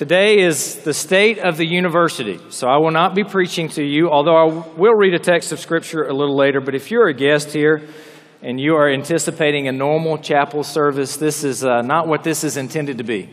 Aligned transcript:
Today 0.00 0.38
is 0.38 0.76
the 0.76 0.94
state 0.94 1.38
of 1.40 1.58
the 1.58 1.66
university, 1.66 2.40
so 2.48 2.66
I 2.66 2.78
will 2.78 2.90
not 2.90 3.14
be 3.14 3.22
preaching 3.22 3.68
to 3.76 3.84
you, 3.84 4.08
although 4.08 4.34
I 4.34 4.44
will 4.78 4.94
read 4.94 5.12
a 5.12 5.18
text 5.18 5.52
of 5.52 5.60
Scripture 5.60 6.04
a 6.04 6.14
little 6.14 6.34
later. 6.34 6.62
But 6.62 6.74
if 6.74 6.90
you're 6.90 7.08
a 7.08 7.12
guest 7.12 7.52
here 7.52 7.82
and 8.40 8.58
you 8.58 8.76
are 8.76 8.90
anticipating 8.90 9.68
a 9.68 9.72
normal 9.72 10.16
chapel 10.16 10.64
service, 10.64 11.18
this 11.18 11.44
is 11.44 11.66
uh, 11.66 11.82
not 11.82 12.08
what 12.08 12.22
this 12.22 12.44
is 12.44 12.56
intended 12.56 12.96
to 12.96 13.04
be. 13.04 13.28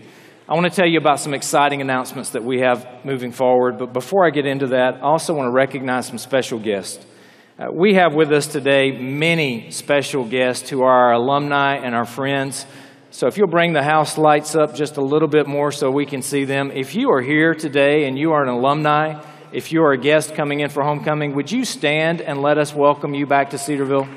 I 0.50 0.56
want 0.56 0.66
to 0.66 0.76
tell 0.76 0.86
you 0.86 1.00
about 1.00 1.22
some 1.22 1.34
exciting 1.34 1.80
announcements 1.80 2.32
that 2.32 2.44
we 2.44 2.60
have 2.60 2.86
moving 3.06 3.32
forward. 3.32 3.78
But 3.78 3.94
before 3.94 4.28
I 4.28 4.30
get 4.30 4.46
into 4.46 4.68
that, 4.68 4.96
I 4.96 5.00
also 5.04 5.34
want 5.34 5.48
to 5.48 5.54
recognize 5.54 6.08
some 6.08 6.18
special 6.18 6.60
guests. 6.60 7.06
Uh, 7.58 7.68
we 7.74 7.94
have 7.94 8.14
with 8.14 8.30
us 8.34 8.46
today 8.46 8.92
many 8.92 9.72
special 9.72 10.26
guests 10.26 10.70
who 10.70 10.82
are 10.82 11.12
our 11.12 11.14
alumni 11.14 11.78
and 11.78 11.96
our 11.96 12.04
friends. 12.04 12.66
So 13.10 13.28
if 13.28 13.38
you'll 13.38 13.48
bring 13.48 13.72
the 13.72 13.84
house 13.84 14.18
lights 14.18 14.54
up 14.54 14.76
just 14.76 14.98
a 14.98 15.02
little 15.02 15.30
bit 15.30 15.48
more 15.48 15.72
so 15.72 15.90
we 15.90 16.06
can 16.06 16.22
see 16.22 16.44
them. 16.44 16.72
If 16.72 16.94
you 16.94 17.10
are 17.12 17.22
here 17.22 17.56
today 17.56 18.06
and 18.06 18.20
you 18.20 18.34
are 18.34 18.44
an 18.44 18.50
alumni, 18.50 19.24
if 19.54 19.72
you 19.72 19.84
are 19.84 19.94
a 19.94 19.98
guest 19.98 20.36
coming 20.36 20.60
in 20.60 20.70
for 20.70 20.84
homecoming, 20.84 21.34
would 21.36 21.50
you 21.50 21.64
stand 21.64 22.20
and 22.20 22.42
let 22.42 22.58
us 22.58 22.74
welcome 22.74 23.14
you 23.14 23.26
back 23.26 23.52
to 23.52 23.58
Cedarville? 23.58 24.10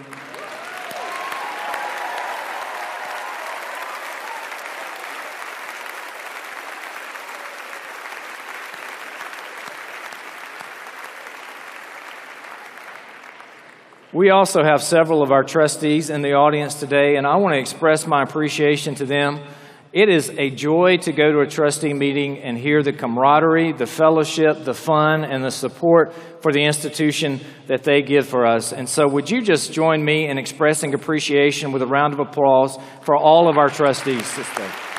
We 14.20 14.28
also 14.28 14.62
have 14.62 14.82
several 14.82 15.22
of 15.22 15.32
our 15.32 15.42
trustees 15.42 16.10
in 16.10 16.20
the 16.20 16.34
audience 16.34 16.74
today, 16.74 17.16
and 17.16 17.26
I 17.26 17.36
want 17.36 17.54
to 17.54 17.58
express 17.58 18.06
my 18.06 18.22
appreciation 18.22 18.94
to 18.96 19.06
them. 19.06 19.40
It 19.94 20.10
is 20.10 20.28
a 20.28 20.50
joy 20.50 20.98
to 20.98 21.12
go 21.12 21.32
to 21.32 21.40
a 21.40 21.46
trustee 21.46 21.94
meeting 21.94 22.38
and 22.38 22.58
hear 22.58 22.82
the 22.82 22.92
camaraderie, 22.92 23.72
the 23.72 23.86
fellowship, 23.86 24.64
the 24.64 24.74
fun, 24.74 25.24
and 25.24 25.42
the 25.42 25.50
support 25.50 26.12
for 26.42 26.52
the 26.52 26.62
institution 26.62 27.40
that 27.66 27.82
they 27.82 28.02
give 28.02 28.28
for 28.28 28.44
us. 28.44 28.74
And 28.74 28.86
so, 28.86 29.08
would 29.08 29.30
you 29.30 29.40
just 29.40 29.72
join 29.72 30.04
me 30.04 30.28
in 30.28 30.36
expressing 30.36 30.92
appreciation 30.92 31.72
with 31.72 31.80
a 31.80 31.86
round 31.86 32.12
of 32.12 32.20
applause 32.20 32.78
for 33.00 33.16
all 33.16 33.48
of 33.48 33.56
our 33.56 33.70
trustees 33.70 34.36
this 34.36 34.54
day? 34.54 34.89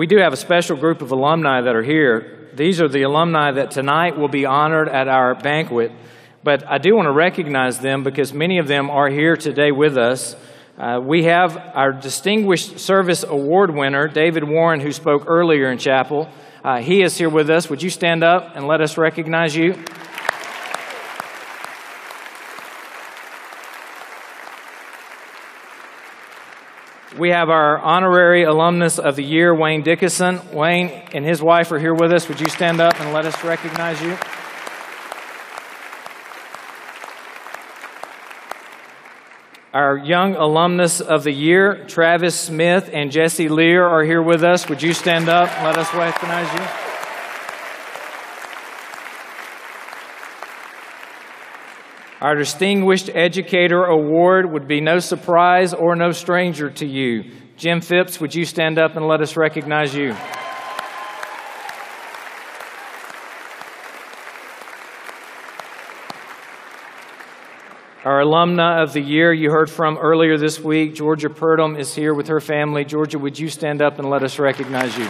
We 0.00 0.06
do 0.06 0.16
have 0.16 0.32
a 0.32 0.36
special 0.38 0.78
group 0.78 1.02
of 1.02 1.10
alumni 1.10 1.60
that 1.60 1.76
are 1.76 1.82
here. 1.82 2.48
These 2.54 2.80
are 2.80 2.88
the 2.88 3.02
alumni 3.02 3.50
that 3.52 3.70
tonight 3.70 4.16
will 4.16 4.28
be 4.28 4.46
honored 4.46 4.88
at 4.88 5.08
our 5.08 5.34
banquet. 5.34 5.92
But 6.42 6.66
I 6.66 6.78
do 6.78 6.96
want 6.96 7.04
to 7.04 7.12
recognize 7.12 7.80
them 7.80 8.02
because 8.02 8.32
many 8.32 8.56
of 8.56 8.66
them 8.66 8.88
are 8.88 9.10
here 9.10 9.36
today 9.36 9.72
with 9.72 9.98
us. 9.98 10.36
Uh, 10.78 11.02
we 11.04 11.24
have 11.24 11.54
our 11.74 11.92
Distinguished 11.92 12.78
Service 12.78 13.24
Award 13.24 13.74
winner, 13.74 14.08
David 14.08 14.42
Warren, 14.42 14.80
who 14.80 14.90
spoke 14.90 15.24
earlier 15.26 15.70
in 15.70 15.76
chapel. 15.76 16.30
Uh, 16.64 16.78
he 16.78 17.02
is 17.02 17.18
here 17.18 17.28
with 17.28 17.50
us. 17.50 17.68
Would 17.68 17.82
you 17.82 17.90
stand 17.90 18.24
up 18.24 18.52
and 18.56 18.66
let 18.66 18.80
us 18.80 18.96
recognize 18.96 19.54
you? 19.54 19.84
We 27.20 27.32
have 27.32 27.50
our 27.50 27.78
honorary 27.78 28.44
alumnus 28.44 28.98
of 28.98 29.14
the 29.14 29.22
year, 29.22 29.54
Wayne 29.54 29.82
Dickinson. 29.82 30.40
Wayne 30.54 30.88
and 31.12 31.22
his 31.22 31.42
wife 31.42 31.70
are 31.70 31.78
here 31.78 31.92
with 31.92 32.14
us. 32.14 32.26
Would 32.30 32.40
you 32.40 32.48
stand 32.48 32.80
up 32.80 32.98
and 32.98 33.12
let 33.12 33.26
us 33.26 33.44
recognize 33.44 34.00
you? 34.00 34.16
Our 39.74 39.98
young 39.98 40.34
alumnus 40.34 41.02
of 41.02 41.24
the 41.24 41.32
year, 41.32 41.84
Travis 41.84 42.40
Smith 42.40 42.88
and 42.90 43.12
Jesse 43.12 43.50
Lear, 43.50 43.86
are 43.86 44.02
here 44.02 44.22
with 44.22 44.42
us. 44.42 44.66
Would 44.70 44.82
you 44.82 44.94
stand 44.94 45.28
up 45.28 45.50
and 45.50 45.66
let 45.66 45.76
us 45.76 45.92
recognize 45.92 46.50
you? 46.54 46.89
Our 52.20 52.34
Distinguished 52.34 53.08
Educator 53.14 53.84
Award 53.84 54.52
would 54.52 54.68
be 54.68 54.82
no 54.82 54.98
surprise 54.98 55.72
or 55.72 55.96
no 55.96 56.12
stranger 56.12 56.68
to 56.68 56.86
you. 56.86 57.24
Jim 57.56 57.80
Phipps, 57.80 58.20
would 58.20 58.34
you 58.34 58.44
stand 58.44 58.78
up 58.78 58.94
and 58.96 59.08
let 59.08 59.22
us 59.22 59.38
recognize 59.38 59.94
you? 59.94 60.14
Our 68.04 68.20
alumna 68.20 68.82
of 68.82 68.92
the 68.92 69.00
year 69.00 69.32
you 69.32 69.50
heard 69.50 69.70
from 69.70 69.96
earlier 69.96 70.36
this 70.36 70.60
week, 70.60 70.94
Georgia 70.94 71.30
Purdom, 71.30 71.78
is 71.78 71.94
here 71.94 72.12
with 72.12 72.28
her 72.28 72.40
family. 72.40 72.84
Georgia, 72.84 73.18
would 73.18 73.38
you 73.38 73.48
stand 73.48 73.80
up 73.80 73.98
and 73.98 74.10
let 74.10 74.22
us 74.22 74.38
recognize 74.38 74.94
you? 74.98 75.08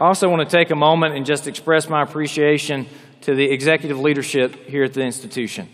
I 0.00 0.06
also 0.06 0.28
want 0.28 0.48
to 0.48 0.56
take 0.56 0.70
a 0.70 0.76
moment 0.76 1.16
and 1.16 1.26
just 1.26 1.48
express 1.48 1.88
my 1.88 2.04
appreciation 2.04 2.86
to 3.22 3.34
the 3.34 3.50
executive 3.50 3.98
leadership 3.98 4.54
here 4.54 4.84
at 4.84 4.92
the 4.92 5.02
institution. 5.02 5.68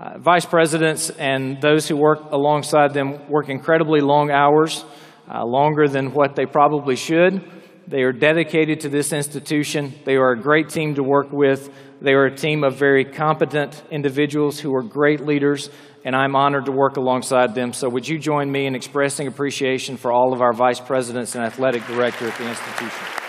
Uh, 0.00 0.18
vice 0.18 0.44
presidents 0.44 1.10
and 1.10 1.60
those 1.60 1.86
who 1.86 1.96
work 1.96 2.18
alongside 2.32 2.92
them 2.92 3.28
work 3.28 3.48
incredibly 3.48 4.00
long 4.00 4.32
hours, 4.32 4.84
uh, 5.32 5.44
longer 5.44 5.86
than 5.86 6.12
what 6.12 6.34
they 6.34 6.44
probably 6.44 6.96
should. 6.96 7.40
They 7.86 8.02
are 8.02 8.12
dedicated 8.12 8.80
to 8.80 8.88
this 8.88 9.12
institution. 9.12 9.94
They 10.04 10.16
are 10.16 10.32
a 10.32 10.40
great 10.40 10.70
team 10.70 10.96
to 10.96 11.04
work 11.04 11.30
with. 11.30 11.72
They 12.00 12.14
are 12.14 12.24
a 12.24 12.34
team 12.34 12.64
of 12.64 12.74
very 12.76 13.04
competent 13.04 13.80
individuals 13.92 14.58
who 14.58 14.74
are 14.74 14.82
great 14.82 15.20
leaders, 15.20 15.70
and 16.04 16.16
I'm 16.16 16.34
honored 16.34 16.64
to 16.64 16.72
work 16.72 16.96
alongside 16.96 17.54
them. 17.54 17.72
So, 17.72 17.88
would 17.88 18.08
you 18.08 18.18
join 18.18 18.50
me 18.50 18.66
in 18.66 18.74
expressing 18.74 19.28
appreciation 19.28 19.96
for 19.96 20.10
all 20.12 20.32
of 20.32 20.42
our 20.42 20.52
vice 20.52 20.80
presidents 20.80 21.36
and 21.36 21.44
athletic 21.44 21.86
director 21.86 22.26
at 22.28 22.36
the 22.36 22.48
institution? 22.48 23.27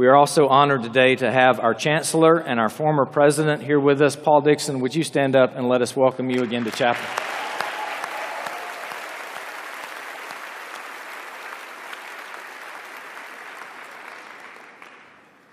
We 0.00 0.06
are 0.06 0.16
also 0.16 0.48
honored 0.48 0.82
today 0.82 1.14
to 1.16 1.30
have 1.30 1.60
our 1.60 1.74
Chancellor 1.74 2.38
and 2.38 2.58
our 2.58 2.70
former 2.70 3.04
President 3.04 3.62
here 3.62 3.78
with 3.78 4.00
us. 4.00 4.16
Paul 4.16 4.40
Dixon, 4.40 4.80
would 4.80 4.94
you 4.94 5.04
stand 5.04 5.36
up 5.36 5.54
and 5.54 5.68
let 5.68 5.82
us 5.82 5.94
welcome 5.94 6.30
you 6.30 6.42
again 6.42 6.64
to 6.64 6.70
chapel? 6.70 7.04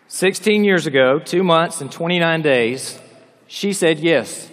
Sixteen 0.07 0.63
years 0.63 0.87
ago, 0.87 1.19
two 1.19 1.43
months 1.43 1.81
and 1.81 1.91
29 1.91 2.41
days, 2.41 3.01
she 3.47 3.73
said 3.73 3.99
yes. 3.99 4.49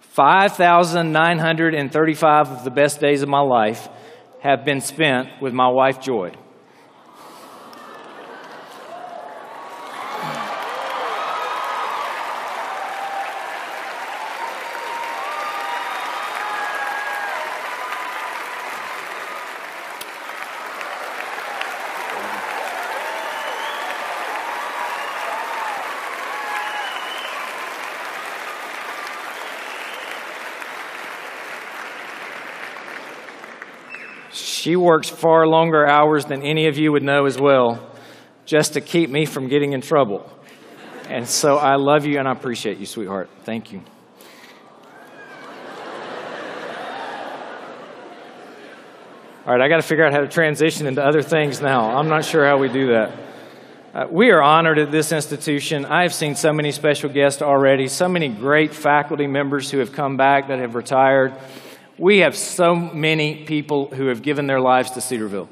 5,935 0.00 2.48
of 2.48 2.64
the 2.64 2.70
best 2.70 3.02
days 3.02 3.20
of 3.20 3.28
my 3.28 3.40
life 3.40 3.86
have 4.40 4.64
been 4.64 4.80
spent 4.80 5.28
with 5.42 5.52
my 5.52 5.68
wife, 5.68 6.00
Joy. 6.00 6.32
She 34.66 34.74
works 34.74 35.08
far 35.08 35.46
longer 35.46 35.86
hours 35.86 36.24
than 36.24 36.42
any 36.42 36.66
of 36.66 36.76
you 36.76 36.90
would 36.90 37.04
know 37.04 37.26
as 37.26 37.38
well, 37.38 37.88
just 38.46 38.72
to 38.72 38.80
keep 38.80 39.08
me 39.10 39.24
from 39.24 39.46
getting 39.46 39.74
in 39.74 39.80
trouble. 39.80 40.28
And 41.08 41.28
so 41.28 41.56
I 41.56 41.76
love 41.76 42.04
you 42.04 42.18
and 42.18 42.26
I 42.26 42.32
appreciate 42.32 42.78
you, 42.78 42.84
sweetheart. 42.84 43.30
Thank 43.44 43.70
you. 43.70 43.80
All 49.46 49.52
right, 49.52 49.60
I 49.60 49.68
got 49.68 49.76
to 49.76 49.82
figure 49.82 50.04
out 50.04 50.12
how 50.12 50.22
to 50.22 50.26
transition 50.26 50.88
into 50.88 51.00
other 51.00 51.22
things 51.22 51.60
now. 51.60 51.96
I'm 51.96 52.08
not 52.08 52.24
sure 52.24 52.44
how 52.44 52.58
we 52.58 52.68
do 52.68 52.88
that. 52.88 53.12
Uh, 53.94 54.06
we 54.10 54.30
are 54.32 54.42
honored 54.42 54.80
at 54.80 54.90
this 54.90 55.12
institution. 55.12 55.84
I 55.84 56.02
have 56.02 56.12
seen 56.12 56.34
so 56.34 56.52
many 56.52 56.72
special 56.72 57.08
guests 57.08 57.40
already, 57.40 57.86
so 57.86 58.08
many 58.08 58.28
great 58.28 58.74
faculty 58.74 59.28
members 59.28 59.70
who 59.70 59.78
have 59.78 59.92
come 59.92 60.16
back 60.16 60.48
that 60.48 60.58
have 60.58 60.74
retired. 60.74 61.34
We 61.98 62.18
have 62.18 62.36
so 62.36 62.74
many 62.74 63.44
people 63.44 63.88
who 63.88 64.08
have 64.08 64.20
given 64.20 64.46
their 64.46 64.60
lives 64.60 64.90
to 64.92 65.00
Cedarville. 65.00 65.48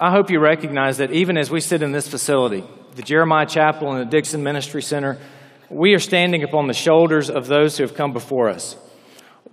I 0.00 0.10
hope 0.10 0.28
you 0.28 0.40
recognize 0.40 0.98
that 0.98 1.12
even 1.12 1.38
as 1.38 1.52
we 1.52 1.60
sit 1.60 1.82
in 1.82 1.92
this 1.92 2.08
facility, 2.08 2.64
the 2.96 3.02
Jeremiah 3.02 3.46
Chapel 3.46 3.92
and 3.92 4.00
the 4.00 4.10
Dixon 4.10 4.42
Ministry 4.42 4.82
Center, 4.82 5.18
we 5.70 5.94
are 5.94 6.00
standing 6.00 6.42
upon 6.42 6.66
the 6.66 6.74
shoulders 6.74 7.30
of 7.30 7.46
those 7.46 7.76
who 7.76 7.84
have 7.84 7.94
come 7.94 8.12
before 8.12 8.48
us. 8.48 8.76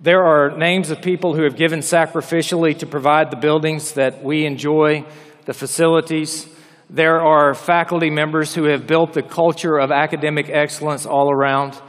There 0.00 0.24
are 0.24 0.58
names 0.58 0.90
of 0.90 1.00
people 1.00 1.36
who 1.36 1.44
have 1.44 1.56
given 1.56 1.78
sacrificially 1.78 2.76
to 2.78 2.86
provide 2.86 3.30
the 3.30 3.36
buildings 3.36 3.92
that 3.92 4.24
we 4.24 4.46
enjoy, 4.46 5.04
the 5.44 5.54
facilities. 5.54 6.48
There 6.90 7.20
are 7.20 7.54
faculty 7.54 8.10
members 8.10 8.52
who 8.52 8.64
have 8.64 8.84
built 8.84 9.12
the 9.12 9.22
culture 9.22 9.78
of 9.78 9.92
academic 9.92 10.48
excellence 10.48 11.06
all 11.06 11.30
around, 11.30 11.80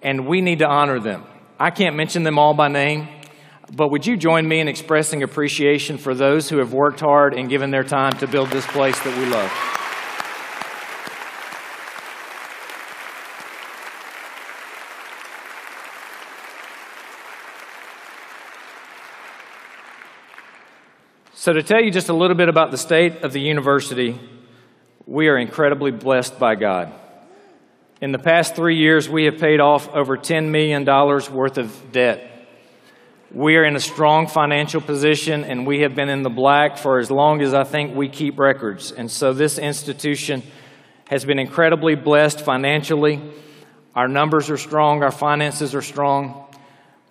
and 0.00 0.28
we 0.28 0.42
need 0.42 0.60
to 0.60 0.68
honor 0.68 1.00
them. 1.00 1.24
I 1.58 1.70
can't 1.70 1.96
mention 1.96 2.22
them 2.22 2.38
all 2.38 2.54
by 2.54 2.68
name, 2.68 3.08
but 3.76 3.88
would 3.88 4.06
you 4.06 4.16
join 4.16 4.46
me 4.46 4.60
in 4.60 4.68
expressing 4.68 5.22
appreciation 5.22 5.98
for 5.98 6.14
those 6.14 6.48
who 6.48 6.58
have 6.58 6.72
worked 6.72 7.00
hard 7.00 7.34
and 7.34 7.48
given 7.48 7.72
their 7.72 7.82
time 7.82 8.12
to 8.18 8.26
build 8.28 8.50
this 8.50 8.66
place 8.66 8.98
that 9.00 9.18
we 9.18 9.26
love? 9.26 9.50
So, 21.34 21.52
to 21.52 21.62
tell 21.62 21.82
you 21.82 21.90
just 21.90 22.08
a 22.08 22.14
little 22.14 22.36
bit 22.36 22.48
about 22.48 22.70
the 22.70 22.78
state 22.78 23.22
of 23.22 23.32
the 23.32 23.40
university, 23.40 24.18
we 25.04 25.28
are 25.28 25.36
incredibly 25.36 25.90
blessed 25.90 26.38
by 26.38 26.54
God. 26.54 26.90
In 28.00 28.12
the 28.12 28.18
past 28.18 28.54
three 28.54 28.76
years, 28.76 29.10
we 29.10 29.24
have 29.24 29.38
paid 29.38 29.60
off 29.60 29.88
over 29.90 30.16
$10 30.16 30.50
million 30.50 30.84
worth 30.86 31.58
of 31.58 31.92
debt. 31.92 32.33
We 33.32 33.56
are 33.56 33.64
in 33.64 33.74
a 33.74 33.80
strong 33.80 34.26
financial 34.26 34.80
position, 34.80 35.44
and 35.44 35.66
we 35.66 35.80
have 35.80 35.94
been 35.94 36.08
in 36.08 36.22
the 36.22 36.30
black 36.30 36.78
for 36.78 36.98
as 36.98 37.10
long 37.10 37.40
as 37.42 37.54
I 37.54 37.64
think 37.64 37.96
we 37.96 38.08
keep 38.08 38.38
records. 38.38 38.92
And 38.92 39.10
so, 39.10 39.32
this 39.32 39.58
institution 39.58 40.42
has 41.08 41.24
been 41.24 41.38
incredibly 41.38 41.94
blessed 41.94 42.42
financially. 42.42 43.20
Our 43.94 44.08
numbers 44.08 44.50
are 44.50 44.56
strong, 44.56 45.02
our 45.02 45.10
finances 45.10 45.74
are 45.74 45.82
strong. 45.82 46.44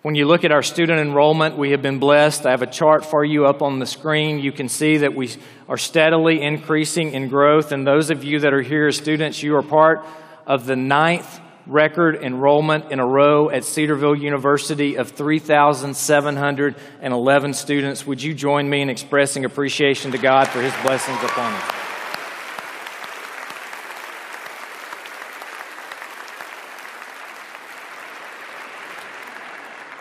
When 0.02 0.14
you 0.14 0.26
look 0.26 0.44
at 0.44 0.52
our 0.52 0.62
student 0.62 1.00
enrollment, 1.00 1.56
we 1.56 1.70
have 1.70 1.80
been 1.80 1.98
blessed. 1.98 2.44
I 2.44 2.50
have 2.50 2.60
a 2.60 2.66
chart 2.66 3.06
for 3.06 3.24
you 3.24 3.46
up 3.46 3.62
on 3.62 3.78
the 3.78 3.86
screen. 3.86 4.38
You 4.38 4.52
can 4.52 4.68
see 4.68 4.98
that 4.98 5.14
we 5.14 5.30
are 5.66 5.78
steadily 5.78 6.42
increasing 6.42 7.12
in 7.12 7.28
growth. 7.28 7.72
And 7.72 7.86
those 7.86 8.10
of 8.10 8.22
you 8.22 8.40
that 8.40 8.52
are 8.52 8.60
here 8.60 8.88
as 8.88 8.98
students, 8.98 9.42
you 9.42 9.56
are 9.56 9.62
part 9.62 10.04
of 10.46 10.66
the 10.66 10.76
ninth 10.76 11.40
record 11.66 12.16
enrollment 12.16 12.92
in 12.92 13.00
a 13.00 13.06
row 13.06 13.48
at 13.48 13.64
Cedarville 13.64 14.16
University 14.16 14.96
of 14.96 15.08
3,711 15.10 17.54
students. 17.54 18.06
Would 18.06 18.22
you 18.22 18.34
join 18.34 18.68
me 18.68 18.82
in 18.82 18.90
expressing 18.90 19.46
appreciation 19.46 20.12
to 20.12 20.18
God 20.18 20.46
for 20.48 20.60
his 20.60 20.74
blessings 20.82 21.22
upon 21.22 21.54
us? 21.54 21.62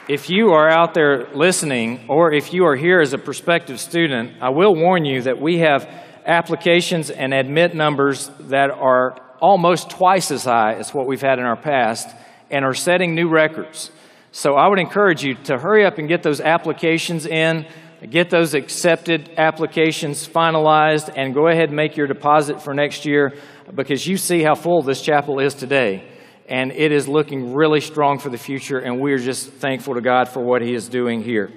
If 0.10 0.30
you 0.30 0.50
are 0.50 0.70
out 0.70 0.94
there 0.94 1.34
listening, 1.34 2.08
or 2.10 2.34
if 2.34 2.54
you 2.54 2.66
are 2.66 2.76
here 2.76 3.00
as 3.00 3.14
a 3.14 3.18
prospective 3.18 3.80
student, 3.80 4.34
I 4.42 4.50
will 4.50 4.76
warn 4.76 5.06
you 5.06 5.22
that 5.22 5.40
we 5.40 5.60
have 5.60 5.90
applications 6.26 7.10
and 7.10 7.34
admit 7.34 7.74
numbers 7.74 8.30
that 8.42 8.70
are 8.70 9.16
almost 9.44 9.90
twice 9.90 10.32
as 10.32 10.46
high 10.46 10.74
as 10.76 10.94
what 10.94 11.06
we've 11.06 11.22
had 11.22 11.38
in 11.38 11.44
our 11.44 11.58
past 11.58 12.08
and 12.50 12.64
are 12.64 12.74
setting 12.74 13.14
new 13.14 13.28
records. 13.28 13.92
So 14.32 14.54
I 14.54 14.70
would 14.70 14.80
encourage 14.80 15.22
you 15.22 15.36
to 15.44 15.58
hurry 15.58 15.86
up 15.86 15.98
and 15.98 16.08
get 16.08 16.24
those 16.24 16.40
applications 16.40 17.26
in, 17.26 17.68
get 18.10 18.30
those 18.30 18.54
accepted 18.54 19.32
applications 19.38 20.26
finalized, 20.26 21.12
and 21.14 21.34
go 21.34 21.50
ahead 21.50 21.66
and 21.66 21.76
make 21.76 21.98
your 21.98 22.08
deposit 22.08 22.62
for 22.62 22.74
next 22.74 23.06
year 23.06 23.34
because 23.76 24.08
you 24.08 24.16
see 24.16 24.42
how 24.42 24.56
full 24.56 24.82
this 24.82 25.02
chapel 25.02 25.42
is 25.42 25.54
today 25.54 26.08
and 26.48 26.72
it 26.72 26.94
is 26.94 27.10
looking 27.10 27.54
really 27.54 27.82
strong 27.82 28.20
for 28.20 28.30
the 28.30 28.38
future, 28.38 28.80
and 28.80 29.00
we're 29.00 29.18
just 29.18 29.50
thankful 29.50 29.94
to 29.96 30.02
God 30.02 30.28
for 30.28 30.42
what 30.42 30.62
He 30.62 30.74
is 30.74 30.90
doing 30.90 31.24
here. 31.24 31.52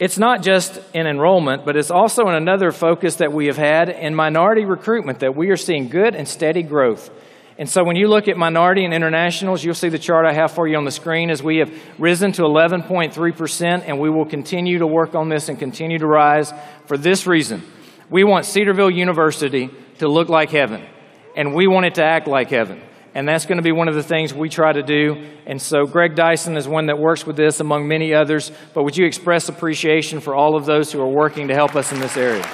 It's 0.00 0.18
not 0.18 0.42
just 0.42 0.80
in 0.94 1.06
enrollment, 1.06 1.66
but 1.66 1.76
it's 1.76 1.90
also 1.90 2.26
in 2.28 2.34
another 2.34 2.72
focus 2.72 3.16
that 3.16 3.34
we 3.34 3.46
have 3.48 3.58
had 3.58 3.90
in 3.90 4.14
minority 4.14 4.64
recruitment 4.64 5.20
that 5.20 5.36
we 5.36 5.50
are 5.50 5.58
seeing 5.58 5.90
good 5.90 6.14
and 6.14 6.26
steady 6.26 6.62
growth. 6.62 7.10
And 7.58 7.68
so 7.68 7.84
when 7.84 7.96
you 7.96 8.08
look 8.08 8.26
at 8.26 8.38
minority 8.38 8.86
and 8.86 8.94
internationals, 8.94 9.62
you'll 9.62 9.74
see 9.74 9.90
the 9.90 9.98
chart 9.98 10.24
I 10.24 10.32
have 10.32 10.52
for 10.52 10.66
you 10.66 10.78
on 10.78 10.86
the 10.86 10.90
screen 10.90 11.28
as 11.28 11.42
we 11.42 11.58
have 11.58 11.70
risen 11.98 12.32
to 12.32 12.42
11.3%, 12.42 13.84
and 13.86 14.00
we 14.00 14.08
will 14.08 14.24
continue 14.24 14.78
to 14.78 14.86
work 14.86 15.14
on 15.14 15.28
this 15.28 15.50
and 15.50 15.58
continue 15.58 15.98
to 15.98 16.06
rise 16.06 16.50
for 16.86 16.96
this 16.96 17.26
reason. 17.26 17.62
We 18.08 18.24
want 18.24 18.46
Cedarville 18.46 18.90
University 18.90 19.68
to 19.98 20.08
look 20.08 20.30
like 20.30 20.48
heaven, 20.48 20.82
and 21.36 21.54
we 21.54 21.66
want 21.66 21.84
it 21.84 21.96
to 21.96 22.02
act 22.02 22.26
like 22.26 22.48
heaven. 22.48 22.80
And 23.14 23.28
that's 23.28 23.44
going 23.44 23.56
to 23.56 23.62
be 23.62 23.72
one 23.72 23.88
of 23.88 23.94
the 23.96 24.02
things 24.02 24.32
we 24.32 24.48
try 24.48 24.72
to 24.72 24.82
do. 24.82 25.26
And 25.44 25.60
so, 25.60 25.84
Greg 25.84 26.14
Dyson 26.14 26.56
is 26.56 26.68
one 26.68 26.86
that 26.86 26.98
works 26.98 27.26
with 27.26 27.36
this 27.36 27.58
among 27.58 27.88
many 27.88 28.14
others. 28.14 28.52
But 28.72 28.84
would 28.84 28.96
you 28.96 29.04
express 29.04 29.48
appreciation 29.48 30.20
for 30.20 30.34
all 30.34 30.54
of 30.54 30.64
those 30.64 30.92
who 30.92 31.00
are 31.00 31.08
working 31.08 31.48
to 31.48 31.54
help 31.54 31.74
us 31.74 31.90
in 31.90 31.98
this 31.98 32.16
area? 32.16 32.46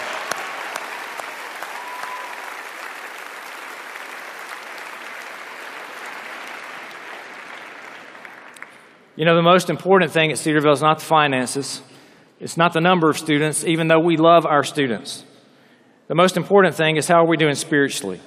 You 9.17 9.25
know, 9.25 9.35
the 9.35 9.43
most 9.43 9.71
important 9.71 10.13
thing 10.13 10.31
at 10.31 10.39
Cedarville 10.39 10.73
is 10.73 10.83
not 10.83 10.99
the 10.99 11.05
finances, 11.05 11.81
it's 12.39 12.59
not 12.59 12.75
the 12.75 12.83
number 12.83 13.09
of 13.09 13.17
students, 13.17 13.65
even 13.65 13.89
though 13.89 13.99
we 13.99 14.19
love 14.19 14.45
our 14.45 14.63
students. 14.63 15.25
The 16.09 16.15
most 16.15 16.37
important 16.37 16.75
thing 16.75 16.97
is 16.97 17.09
how 17.09 17.25
are 17.25 17.27
we 17.27 17.39
doing 17.39 17.55
spiritually? 17.55 18.21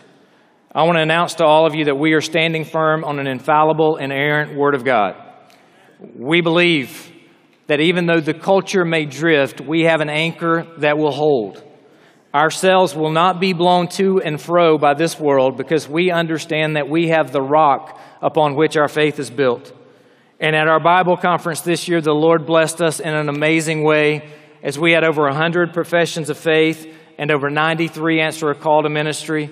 I 0.74 0.83
want 0.83 0.98
to 0.98 1.01
announce 1.01 1.33
to 1.36 1.45
all 1.45 1.66
of 1.66 1.74
you 1.74 1.86
that 1.86 1.95
we 1.95 2.13
are 2.13 2.21
standing 2.21 2.63
firm 2.63 3.04
on 3.04 3.18
an 3.18 3.25
infallible 3.25 3.95
and 3.95 4.12
inerrant 4.12 4.56
Word 4.56 4.75
of 4.75 4.86
God. 4.86 5.16
We 6.16 6.42
believe 6.42 7.12
that 7.66 7.80
even 7.80 8.06
though 8.06 8.19
the 8.19 8.36
culture 8.36 8.86
may 8.86 9.06
drift, 9.06 9.60
we 9.60 9.86
have 9.86 10.00
an 10.00 10.12
anchor 10.12 10.68
that 10.77 10.95
will 10.95 11.12
hold. 11.12 11.63
Ourselves 12.36 12.95
will 12.95 13.10
not 13.10 13.39
be 13.39 13.54
blown 13.54 13.88
to 13.88 14.21
and 14.21 14.39
fro 14.39 14.77
by 14.77 14.94
this 14.94 15.19
world 15.19 15.57
because 15.57 15.89
we 15.89 16.12
understand 16.12 16.75
that 16.75 16.88
we 16.88 17.07
have 17.07 17.31
the 17.31 17.42
rock 17.42 18.00
upon 18.22 18.56
which 18.56 18.77
our 18.77 18.88
faith 18.88 19.18
is 19.18 19.31
built. 19.31 19.74
And 20.39 20.56
at 20.56 20.68
our 20.68 20.80
Bible 20.80 21.18
conference 21.18 21.62
this 21.62 21.88
year, 21.88 22.00
the 22.00 22.13
Lord 22.13 22.45
blessed 22.45 22.80
us 22.80 23.00
in 23.00 23.15
an 23.15 23.27
amazing 23.27 23.83
way 23.83 24.30
as 24.62 24.77
we 24.77 24.92
had 24.92 25.04
over 25.04 25.24
100 25.24 25.74
professions 25.74 26.30
of 26.30 26.38
faith 26.38 26.86
and 27.18 27.31
over 27.31 27.50
93 27.50 28.22
answer 28.22 28.51
a 28.51 28.56
call 28.56 28.83
to 28.83 28.89
ministry. 28.89 29.50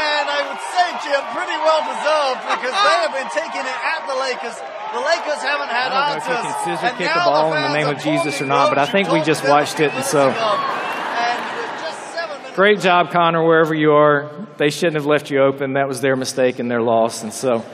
And 0.01 0.25
I 0.33 0.41
would 0.49 0.63
say, 0.73 0.87
Jim, 1.05 1.23
pretty 1.37 1.54
well 1.65 1.83
deserved 1.89 2.41
because 2.61 2.75
they 2.77 2.97
have 3.03 3.15
been 3.17 3.31
taking 3.33 3.65
it 3.65 3.79
at 3.81 4.01
the 4.07 4.17
Lakers. 4.21 4.57
The 4.93 5.01
Lakers 5.03 5.41
haven't 5.43 5.73
had 5.73 5.91
I 5.91 6.15
don't 6.15 6.23
know 6.23 6.23
if 6.23 6.29
you 6.29 6.53
can 6.53 6.79
scissor 6.79 6.95
kick 6.97 7.11
a 7.11 7.25
ball 7.25 7.53
in 7.55 7.63
the 7.63 7.73
name 7.75 7.89
of 7.89 7.99
Jesus 8.03 8.41
or 8.41 8.47
not, 8.47 8.69
but 8.69 8.79
I 8.79 8.87
think 8.87 9.11
we 9.11 9.23
just 9.23 9.43
watched 9.49 9.81
it, 9.81 9.93
and 9.93 10.05
so- 10.05 10.29
And 10.29 11.41
with 11.57 11.81
just 11.81 12.15
seven 12.15 12.37
minutes 12.39 12.55
Great 12.57 12.81
job, 12.81 13.11
Connor, 13.11 13.45
wherever 13.45 13.75
you 13.75 13.93
are. 13.93 14.31
They 14.57 14.71
shouldn't 14.71 14.95
have 14.95 15.07
left 15.07 15.31
you 15.31 15.43
open. 15.43 15.73
That 15.73 15.89
was 15.89 16.01
their 16.01 16.15
mistake 16.15 16.61
and 16.61 16.71
their 16.71 16.81
loss. 16.83 17.25
And 17.25 17.33
so 17.33 17.65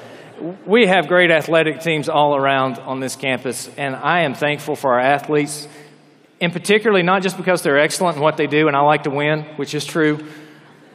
we 0.65 0.87
have 0.87 1.09
great 1.09 1.31
athletic 1.31 1.81
teams 1.81 2.09
all 2.09 2.35
around 2.35 2.79
on 2.79 3.01
this 3.01 3.17
campus, 3.17 3.69
and 3.77 3.95
I 3.95 4.21
am 4.21 4.33
thankful 4.33 4.77
for 4.77 4.95
our 4.95 5.01
athletes, 5.01 5.69
and 6.41 6.51
particularly 6.55 7.03
not 7.03 7.23
just 7.23 7.37
because 7.37 7.63
they're 7.63 7.79
excellent 7.79 8.17
in 8.17 8.23
what 8.23 8.39
they 8.39 8.47
do 8.47 8.67
and 8.67 8.75
I 8.75 8.81
like 8.81 9.03
to 9.03 9.11
win, 9.11 9.43
which 9.57 9.75
is 9.75 9.85
true, 9.85 10.25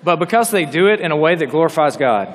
but 0.03 0.15
because 0.17 0.49
they 0.49 0.65
do 0.65 0.87
it 0.87 0.99
in 0.99 1.11
a 1.11 1.15
way 1.15 1.35
that 1.35 1.51
glorifies 1.51 1.97
God. 1.97 2.33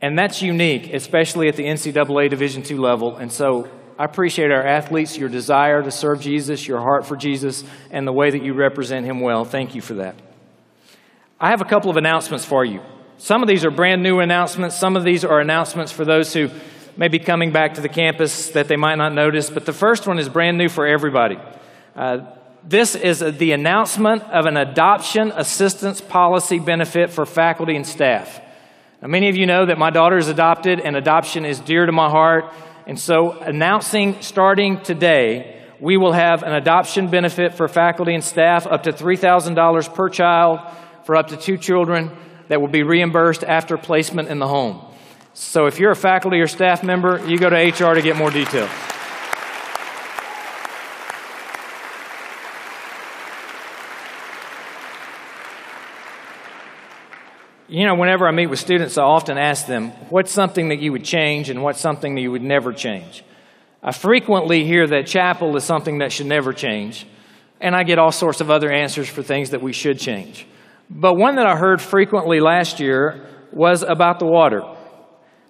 And 0.00 0.18
that's 0.18 0.42
unique, 0.42 0.92
especially 0.92 1.48
at 1.48 1.56
the 1.56 1.64
NCAA 1.64 2.30
Division 2.30 2.62
II 2.64 2.76
level. 2.76 3.16
And 3.16 3.32
so 3.32 3.68
I 3.98 4.04
appreciate 4.04 4.52
our 4.52 4.64
athletes, 4.64 5.18
your 5.18 5.28
desire 5.28 5.82
to 5.82 5.90
serve 5.90 6.20
Jesus, 6.20 6.68
your 6.68 6.80
heart 6.80 7.04
for 7.04 7.16
Jesus, 7.16 7.64
and 7.90 8.06
the 8.06 8.12
way 8.12 8.30
that 8.30 8.42
you 8.42 8.54
represent 8.54 9.04
him 9.04 9.20
well. 9.20 9.44
Thank 9.44 9.74
you 9.74 9.80
for 9.80 9.94
that. 9.94 10.14
I 11.40 11.50
have 11.50 11.60
a 11.60 11.64
couple 11.64 11.90
of 11.90 11.96
announcements 11.96 12.44
for 12.44 12.64
you. 12.64 12.80
Some 13.16 13.42
of 13.42 13.48
these 13.48 13.64
are 13.64 13.70
brand 13.72 14.04
new 14.04 14.20
announcements, 14.20 14.76
some 14.76 14.96
of 14.96 15.02
these 15.02 15.24
are 15.24 15.40
announcements 15.40 15.90
for 15.90 16.04
those 16.04 16.32
who 16.32 16.48
may 16.96 17.08
be 17.08 17.18
coming 17.18 17.50
back 17.50 17.74
to 17.74 17.80
the 17.80 17.88
campus 17.88 18.50
that 18.50 18.68
they 18.68 18.76
might 18.76 18.96
not 18.96 19.12
notice, 19.12 19.50
but 19.50 19.66
the 19.66 19.72
first 19.72 20.06
one 20.06 20.20
is 20.20 20.28
brand 20.28 20.56
new 20.58 20.68
for 20.68 20.86
everybody. 20.86 21.38
Uh, 21.96 22.18
this 22.64 22.94
is 22.94 23.22
a, 23.22 23.32
the 23.32 23.52
announcement 23.52 24.22
of 24.24 24.46
an 24.46 24.56
adoption 24.56 25.32
assistance 25.34 26.00
policy 26.00 26.60
benefit 26.60 27.10
for 27.10 27.26
faculty 27.26 27.74
and 27.74 27.86
staff. 27.86 28.40
Now, 29.00 29.06
many 29.06 29.28
of 29.28 29.36
you 29.36 29.46
know 29.46 29.66
that 29.66 29.78
my 29.78 29.90
daughter 29.90 30.16
is 30.16 30.28
adopted, 30.28 30.80
and 30.80 30.96
adoption 30.96 31.44
is 31.44 31.60
dear 31.60 31.86
to 31.86 31.92
my 31.92 32.10
heart. 32.10 32.52
And 32.86 32.98
so, 32.98 33.32
announcing 33.32 34.20
starting 34.22 34.80
today, 34.80 35.62
we 35.78 35.96
will 35.96 36.12
have 36.12 36.42
an 36.42 36.52
adoption 36.52 37.08
benefit 37.08 37.54
for 37.54 37.68
faculty 37.68 38.14
and 38.14 38.24
staff 38.24 38.66
up 38.66 38.82
to 38.84 38.92
$3,000 38.92 39.94
per 39.94 40.08
child 40.08 40.58
for 41.04 41.14
up 41.14 41.28
to 41.28 41.36
two 41.36 41.56
children 41.56 42.10
that 42.48 42.60
will 42.60 42.68
be 42.68 42.82
reimbursed 42.82 43.44
after 43.44 43.78
placement 43.78 44.28
in 44.28 44.40
the 44.40 44.48
home. 44.48 44.84
So, 45.32 45.66
if 45.66 45.78
you're 45.78 45.92
a 45.92 45.96
faculty 45.96 46.40
or 46.40 46.48
staff 46.48 46.82
member, 46.82 47.24
you 47.24 47.38
go 47.38 47.50
to 47.50 47.56
HR 47.56 47.94
to 47.94 48.02
get 48.02 48.16
more 48.16 48.32
details. 48.32 48.70
You 57.70 57.84
know, 57.84 57.94
whenever 57.94 58.26
I 58.26 58.30
meet 58.30 58.46
with 58.46 58.58
students, 58.60 58.96
I 58.96 59.02
often 59.02 59.36
ask 59.36 59.66
them, 59.66 59.90
what's 60.08 60.32
something 60.32 60.70
that 60.70 60.78
you 60.78 60.90
would 60.92 61.04
change 61.04 61.50
and 61.50 61.62
what's 61.62 61.78
something 61.78 62.14
that 62.14 62.22
you 62.22 62.30
would 62.30 62.42
never 62.42 62.72
change? 62.72 63.22
I 63.82 63.92
frequently 63.92 64.64
hear 64.64 64.86
that 64.86 65.06
chapel 65.06 65.54
is 65.54 65.64
something 65.64 65.98
that 65.98 66.10
should 66.10 66.28
never 66.28 66.54
change, 66.54 67.06
and 67.60 67.76
I 67.76 67.82
get 67.82 67.98
all 67.98 68.10
sorts 68.10 68.40
of 68.40 68.50
other 68.50 68.72
answers 68.72 69.06
for 69.06 69.22
things 69.22 69.50
that 69.50 69.60
we 69.60 69.74
should 69.74 69.98
change. 69.98 70.46
But 70.88 71.16
one 71.16 71.36
that 71.36 71.44
I 71.44 71.56
heard 71.56 71.82
frequently 71.82 72.40
last 72.40 72.80
year 72.80 73.26
was 73.52 73.82
about 73.82 74.18
the 74.18 74.24
water. 74.24 74.62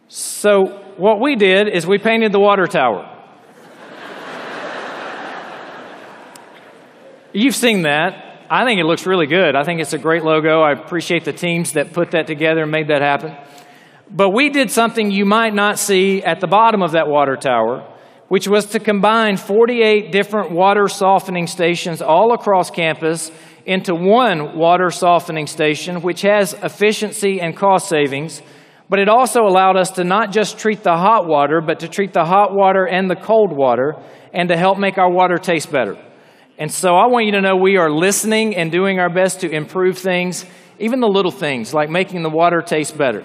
So, 0.08 0.66
what 0.96 1.20
we 1.20 1.36
did 1.36 1.68
is 1.68 1.86
we 1.86 1.98
painted 1.98 2.32
the 2.32 2.40
water 2.40 2.66
tower. 2.66 3.08
You've 7.32 7.54
seen 7.54 7.82
that. 7.82 8.27
I 8.50 8.64
think 8.64 8.80
it 8.80 8.84
looks 8.84 9.06
really 9.06 9.26
good. 9.26 9.54
I 9.54 9.62
think 9.62 9.80
it's 9.80 9.92
a 9.92 9.98
great 9.98 10.24
logo. 10.24 10.62
I 10.62 10.72
appreciate 10.72 11.24
the 11.24 11.34
teams 11.34 11.72
that 11.72 11.92
put 11.92 12.12
that 12.12 12.26
together 12.26 12.62
and 12.62 12.70
made 12.70 12.88
that 12.88 13.02
happen. 13.02 13.36
But 14.10 14.30
we 14.30 14.48
did 14.48 14.70
something 14.70 15.10
you 15.10 15.26
might 15.26 15.52
not 15.52 15.78
see 15.78 16.22
at 16.22 16.40
the 16.40 16.46
bottom 16.46 16.82
of 16.82 16.92
that 16.92 17.08
water 17.08 17.36
tower, 17.36 17.86
which 18.28 18.48
was 18.48 18.64
to 18.66 18.80
combine 18.80 19.36
48 19.36 20.10
different 20.12 20.50
water 20.50 20.88
softening 20.88 21.46
stations 21.46 22.00
all 22.00 22.32
across 22.32 22.70
campus 22.70 23.30
into 23.66 23.94
one 23.94 24.56
water 24.56 24.88
softening 24.88 25.46
station, 25.46 26.00
which 26.00 26.22
has 26.22 26.54
efficiency 26.54 27.42
and 27.42 27.54
cost 27.54 27.86
savings. 27.86 28.40
But 28.88 28.98
it 28.98 29.10
also 29.10 29.42
allowed 29.42 29.76
us 29.76 29.90
to 29.92 30.04
not 30.04 30.32
just 30.32 30.58
treat 30.58 30.82
the 30.82 30.96
hot 30.96 31.26
water, 31.26 31.60
but 31.60 31.80
to 31.80 31.88
treat 31.88 32.14
the 32.14 32.24
hot 32.24 32.54
water 32.54 32.86
and 32.86 33.10
the 33.10 33.16
cold 33.16 33.54
water, 33.54 33.94
and 34.32 34.48
to 34.48 34.56
help 34.56 34.78
make 34.78 34.96
our 34.96 35.10
water 35.10 35.36
taste 35.36 35.70
better. 35.70 36.02
And 36.58 36.72
so 36.72 36.96
I 36.96 37.06
want 37.06 37.26
you 37.26 37.32
to 37.32 37.40
know 37.40 37.54
we 37.54 37.76
are 37.76 37.88
listening 37.88 38.56
and 38.56 38.72
doing 38.72 38.98
our 38.98 39.08
best 39.08 39.40
to 39.42 39.50
improve 39.50 39.96
things, 39.96 40.44
even 40.80 40.98
the 40.98 41.06
little 41.06 41.30
things 41.30 41.72
like 41.72 41.88
making 41.88 42.22
the 42.22 42.30
water 42.30 42.60
taste 42.60 42.98
better. 42.98 43.24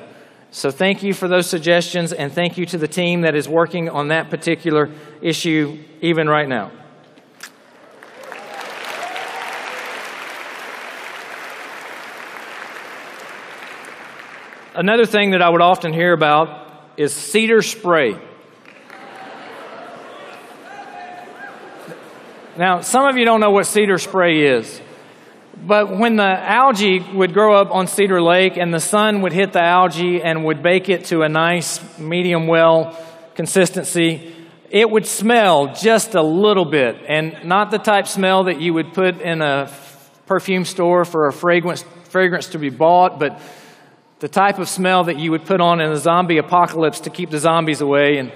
So 0.52 0.70
thank 0.70 1.02
you 1.02 1.16
for 1.16 1.28
those 1.28 1.50
suggestions, 1.50 2.14
and 2.14 2.32
thank 2.32 2.60
you 2.60 2.68
to 2.68 2.78
the 2.78 2.88
team 2.88 3.22
that 3.22 3.34
is 3.34 3.50
working 3.50 3.90
on 3.90 4.10
that 4.10 4.30
particular 4.30 4.92
issue 5.20 5.84
even 6.00 6.28
right 6.28 6.48
now. 6.48 6.72
Another 14.76 15.06
thing 15.06 15.32
that 15.32 15.42
I 15.42 15.50
would 15.50 15.62
often 15.62 15.92
hear 15.92 16.14
about 16.14 16.92
is 16.98 17.14
cedar 17.14 17.64
spray. 17.64 18.20
Now, 22.56 22.82
some 22.82 23.08
of 23.08 23.18
you 23.18 23.26
don't 23.26 23.40
know 23.40 23.50
what 23.50 23.66
cedar 23.66 23.98
spray 23.98 24.46
is, 24.46 24.80
but 25.58 25.98
when 25.98 26.18
the 26.18 26.24
algae 26.24 27.00
would 27.00 27.34
grow 27.34 27.56
up 27.56 27.72
on 27.72 27.88
Cedar 27.88 28.22
Lake 28.22 28.58
and 28.58 28.72
the 28.72 28.80
sun 28.80 29.22
would 29.22 29.34
hit 29.34 29.54
the 29.54 29.62
algae 29.62 30.22
and 30.22 30.46
would 30.46 30.62
bake 30.62 30.88
it 30.88 31.06
to 31.06 31.24
a 31.24 31.30
nice 31.30 31.82
medium 31.98 32.46
well 32.46 32.96
consistency, 33.34 34.36
it 34.70 34.88
would 34.88 35.08
smell 35.08 35.74
just 35.74 36.14
a 36.14 36.22
little 36.22 36.66
bit, 36.66 36.98
and 37.08 37.44
not 37.44 37.72
the 37.72 37.80
type 37.80 38.06
smell 38.06 38.44
that 38.44 38.62
you 38.62 38.72
would 38.76 38.94
put 38.94 39.20
in 39.20 39.42
a 39.42 39.72
perfume 40.28 40.66
store 40.66 41.06
for 41.06 41.28
a 41.28 41.34
fragrance, 41.34 41.84
fragrance 42.10 42.50
to 42.50 42.60
be 42.60 42.70
bought, 42.70 43.20
but 43.20 43.42
the 44.20 44.28
type 44.28 44.60
of 44.60 44.70
smell 44.70 45.06
that 45.06 45.18
you 45.18 45.32
would 45.32 45.46
put 45.46 45.60
on 45.60 45.82
in 45.82 45.92
a 45.92 45.98
zombie 45.98 46.38
apocalypse 46.38 47.00
to 47.02 47.10
keep 47.10 47.32
the 47.32 47.40
zombies 47.40 47.82
away. 47.82 48.18
And, 48.18 48.32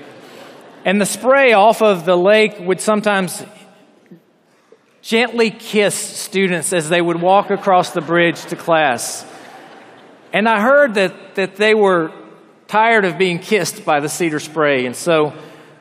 and 0.86 1.00
the 1.00 1.06
spray 1.06 1.54
off 1.54 1.84
of 1.84 2.04
the 2.04 2.18
lake 2.18 2.56
would 2.60 2.82
sometimes 2.82 3.44
gently 5.08 5.50
kiss 5.50 5.96
students 5.96 6.74
as 6.74 6.90
they 6.90 7.02
would 7.02 7.22
walk 7.22 7.50
across 7.50 7.92
the 7.92 8.02
bridge 8.02 8.44
to 8.44 8.58
class. 8.58 9.26
And 10.34 10.50
I 10.50 10.60
heard 10.60 10.96
that, 10.96 11.36
that 11.36 11.56
they 11.56 11.74
were 11.74 12.12
tired 12.68 13.06
of 13.06 13.18
being 13.18 13.40
kissed 13.40 13.86
by 13.86 14.02
the 14.02 14.10
cedar 14.10 14.42
spray. 14.42 14.86
And 14.86 14.94
so 14.94 15.34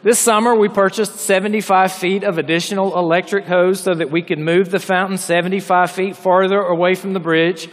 this 0.04 0.20
summer 0.20 0.54
we 0.54 0.68
purchased 0.68 1.16
75 1.16 1.90
feet 1.90 2.22
of 2.22 2.38
additional 2.38 2.96
electric 2.96 3.46
hose 3.46 3.80
so 3.80 3.94
that 3.94 4.12
we 4.12 4.22
could 4.22 4.38
move 4.38 4.70
the 4.70 4.78
fountain 4.78 5.18
75 5.18 5.90
feet 5.90 6.16
farther 6.16 6.60
away 6.60 6.94
from 6.94 7.12
the 7.12 7.18
bridge. 7.18 7.68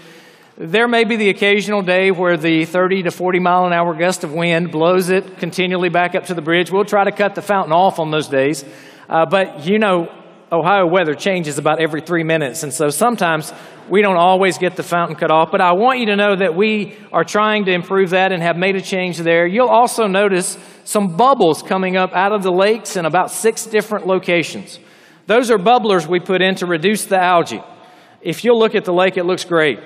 There 0.58 0.88
may 0.88 1.04
be 1.04 1.18
the 1.18 1.30
occasional 1.30 1.84
day 1.84 2.10
where 2.10 2.36
the 2.36 2.66
30 2.66 3.04
to 3.04 3.12
40 3.12 3.38
mile 3.38 3.68
an 3.68 3.74
hour 3.74 3.94
gust 3.94 4.24
of 4.24 4.34
wind 4.34 4.72
blows 4.72 5.10
it 5.10 5.38
continually 5.38 5.90
back 5.90 6.16
up 6.16 6.26
to 6.26 6.34
the 6.34 6.42
bridge. 6.42 6.72
We'll 6.72 6.84
try 6.84 7.04
to 7.04 7.12
cut 7.12 7.36
the 7.36 7.44
fountain 7.44 7.74
off 7.74 8.00
on 8.00 8.10
those 8.10 8.28
days. 8.28 8.66
Uh, 9.08 9.28
but 9.28 9.68
you 9.68 9.78
know, 9.78 10.12
Ohio 10.54 10.86
weather 10.86 11.16
changes 11.16 11.58
about 11.58 11.82
every 11.82 12.00
three 12.02 12.24
minutes, 12.24 12.62
and 12.62 12.72
so 12.72 12.90
sometimes 12.90 13.52
we 13.90 14.04
don't 14.04 14.18
always 14.18 14.60
get 14.60 14.76
the 14.76 14.84
fountain 14.84 15.16
cut 15.16 15.32
off. 15.32 15.50
But 15.52 15.62
I 15.62 15.74
want 15.74 16.00
you 16.00 16.06
to 16.08 16.16
know 16.16 16.36
that 16.36 16.56
we 16.56 16.96
are 17.12 17.24
trying 17.24 17.66
to 17.66 17.72
improve 17.72 18.12
that 18.12 18.32
and 18.32 18.44
have 18.44 18.56
made 18.56 18.76
a 18.76 18.82
change 18.82 19.18
there. 19.18 19.48
You'll 19.48 19.68
also 19.68 20.06
notice 20.06 20.60
some 20.84 21.18
bubbles 21.18 21.64
coming 21.64 21.98
up 21.98 22.14
out 22.14 22.34
of 22.34 22.44
the 22.44 22.52
lakes 22.52 22.96
in 22.96 23.06
about 23.06 23.32
six 23.32 23.66
different 23.66 24.06
locations. 24.06 24.80
Those 25.26 25.50
are 25.50 25.58
bubblers 25.58 26.06
we 26.06 26.20
put 26.20 26.44
in 26.44 26.54
to 26.56 26.68
reduce 26.68 27.06
the 27.06 27.20
algae. 27.20 27.64
If 28.22 28.44
you'll 28.44 28.60
look 28.60 28.76
at 28.76 28.86
the 28.86 28.94
lake, 28.94 29.18
it 29.18 29.26
looks 29.26 29.46
great. 29.46 29.80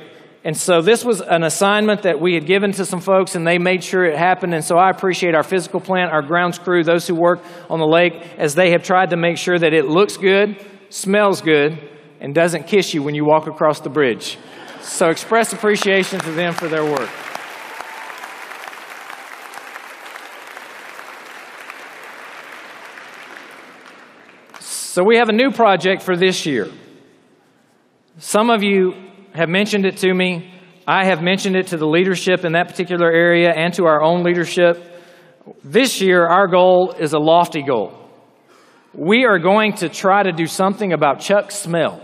And 0.47 0.55
so 0.55 0.81
this 0.81 1.03
was 1.03 1.19
an 1.19 1.43
assignment 1.43 2.03
that 2.03 2.21
we 2.21 2.33
had 2.33 2.45
given 2.45 2.71
to 2.71 2.85
some 2.85 3.01
folks, 3.01 3.35
and 3.35 3.45
they 3.45 3.57
made 3.57 3.83
sure 3.83 4.05
it 4.05 4.17
happened. 4.17 4.53
And 4.53 4.63
so 4.63 4.77
I 4.77 4.89
appreciate 4.89 5.35
our 5.35 5.43
physical 5.43 5.81
plant, 5.81 6.13
our 6.13 6.21
grounds 6.21 6.57
crew, 6.57 6.85
those 6.85 7.05
who 7.05 7.15
work 7.15 7.43
on 7.69 7.79
the 7.79 7.85
lake, 7.85 8.13
as 8.37 8.55
they 8.55 8.71
have 8.71 8.81
tried 8.81 9.09
to 9.09 9.17
make 9.17 9.37
sure 9.37 9.59
that 9.59 9.73
it 9.73 9.87
looks 9.87 10.15
good, 10.15 10.65
smells 10.89 11.41
good, 11.41 11.77
and 12.21 12.33
doesn't 12.33 12.65
kiss 12.65 12.93
you 12.93 13.03
when 13.03 13.13
you 13.13 13.25
walk 13.25 13.47
across 13.47 13.81
the 13.81 13.89
bridge. 13.89 14.37
So 14.79 15.09
express 15.09 15.51
appreciation 15.51 16.21
to 16.21 16.31
them 16.31 16.53
for 16.53 16.69
their 16.69 16.85
work. 16.85 17.09
So 24.61 25.03
we 25.03 25.17
have 25.17 25.27
a 25.27 25.33
new 25.33 25.51
project 25.51 26.03
for 26.03 26.15
this 26.15 26.45
year. 26.45 26.69
Some 28.17 28.49
of 28.49 28.63
you 28.63 29.06
have 29.37 29.49
mentioned 29.49 29.85
it 29.85 29.97
to 29.97 30.11
me. 30.11 30.51
I 30.87 31.05
have 31.05 31.21
mentioned 31.21 31.55
it 31.55 31.67
to 31.67 31.77
the 31.77 31.85
leadership 31.85 32.43
in 32.43 32.53
that 32.53 32.67
particular 32.67 33.11
area 33.11 33.53
and 33.53 33.71
to 33.75 33.85
our 33.85 34.01
own 34.01 34.23
leadership. 34.23 34.83
This 35.63 36.01
year, 36.01 36.25
our 36.25 36.47
goal 36.47 36.91
is 36.97 37.13
a 37.13 37.19
lofty 37.19 37.61
goal. 37.61 37.93
We 38.93 39.25
are 39.25 39.37
going 39.37 39.73
to 39.75 39.89
try 39.89 40.23
to 40.23 40.31
do 40.31 40.47
something 40.47 40.91
about 40.91 41.19
Chuck's 41.19 41.55
smell. 41.55 42.03